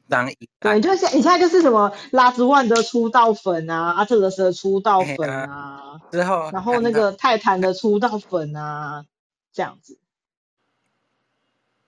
[0.10, 9.06] 当一对，你就是你现在就是什么拉兹万的出道粉啊，阿特勒斯的出道粉啊，之后，然后那个泰坦的出道粉啊，
[9.53, 9.98] 这样子，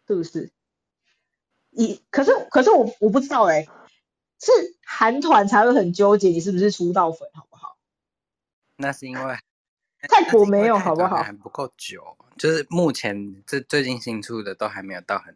[0.08, 0.54] 是不是？
[1.72, 3.68] 以可是可是我我不知道哎、
[4.46, 7.78] 是韩团才会很纠结你是不是出道粉，好不好？
[8.76, 9.38] 那是因为
[10.10, 11.10] 泰国没有好不好？
[11.10, 15.36] 团还不够久，就是目前这最近新出的都还没有到很，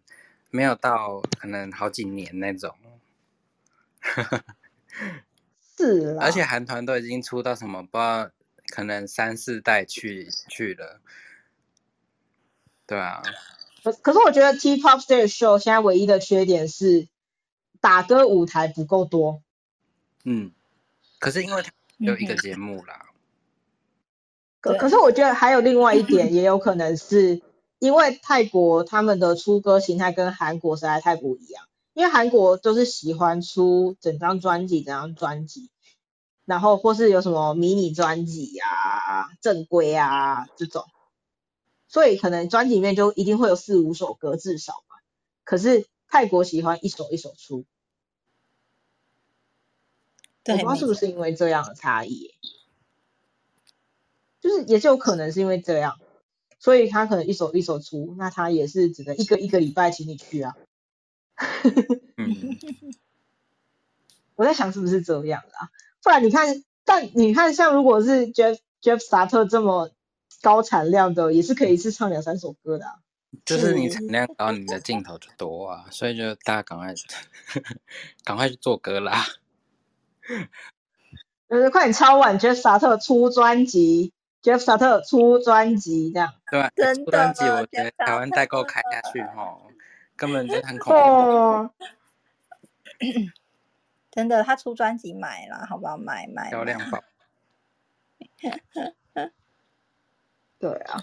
[0.50, 2.76] 没有到可能好几年那种，
[5.78, 8.30] 是啦，而且韩团都已经出到什么不知道，
[8.70, 11.00] 可能三四代去去了，
[12.86, 13.22] 对啊，
[13.84, 17.08] 可可是我觉得 T-pop stage show 现在唯一的缺点是
[17.82, 19.42] 打歌舞台不够多。
[20.24, 20.52] 嗯，
[21.20, 23.08] 可是因为它有一个节目啦，
[24.62, 27.42] 对可可是我觉得还有另外一点， 也有可能是
[27.80, 31.66] 因为泰国他们的出歌形态跟韩国实在太不一样。
[31.94, 35.72] 因为韩国就是喜欢出整张专辑、整张专辑，
[36.46, 40.86] 然后或是有什么迷你专辑啊、正规啊这种，
[41.88, 44.96] 所以可能专辑里面就一定会有四五首歌至少嘛。
[45.44, 47.66] 可是泰国喜欢一首一首出，我
[50.44, 52.34] 对，不知道是不是因为这样的差异，
[54.40, 56.00] 就是也是有可能是因为这样，
[56.60, 60.56] 所以他可能一首一首出，那他也是只能一个一个礼拜请你去啊。
[62.16, 62.58] 嗯，
[64.36, 65.70] 我在想是不是这样啦？
[66.02, 69.92] 不然你看，但你看像如果是 Jeff Jeff 萨特这么
[70.42, 73.00] 高产量的，也是可以一次唱两三首歌的、啊。
[73.46, 76.94] 就是你产量高，你的镜头就多啊，所以就大家赶快
[78.24, 79.26] 赶快去做歌啦。
[81.50, 84.12] 就是快点抄完 Jeff 萨特出专辑
[84.44, 86.34] ，Jeff 萨特出专辑这样。
[86.52, 86.72] 对吧？
[86.76, 89.72] 真出专辑的我觉得台湾代购开下去吼，
[90.18, 91.00] 根本就很恐怖。
[91.00, 91.72] 哦，
[94.12, 95.96] 真的，他出专辑买了，好不好？
[95.98, 97.04] 买买买销量爆。
[100.60, 101.00] 对啊。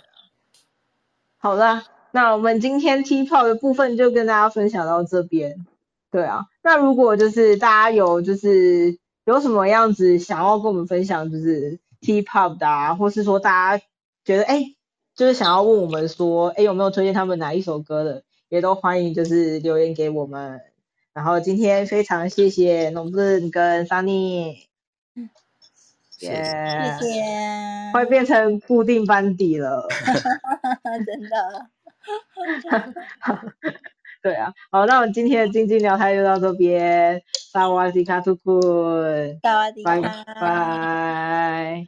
[1.38, 1.84] 好啦，
[2.14, 5.66] 那我们今天 T pop 的部分就跟大家分享到这边。
[6.12, 13.84] 对啊，那如果就是大家有就是有什么样子想要跟我们分享，就是 T pop 的啊，或是说大家
[14.24, 14.76] 觉得哎，
[15.16, 20.60] 就是想要问我们说，哎有没有推荐他们哪一首歌的，也都欢迎就是留言给我们。
[21.14, 24.66] 然后今天非常谢谢农正跟 Sunny，
[26.16, 27.22] 谢谢耶谢谢，
[27.92, 29.88] 会变成固定班底了。
[31.04, 31.66] 真的，
[34.22, 37.22] 对啊，好，那我们今天的经济聊天就到这边，
[37.52, 38.60] 萨瓦迪卡，吐库，
[39.42, 41.86] 萨瓦迪卡，拜拜。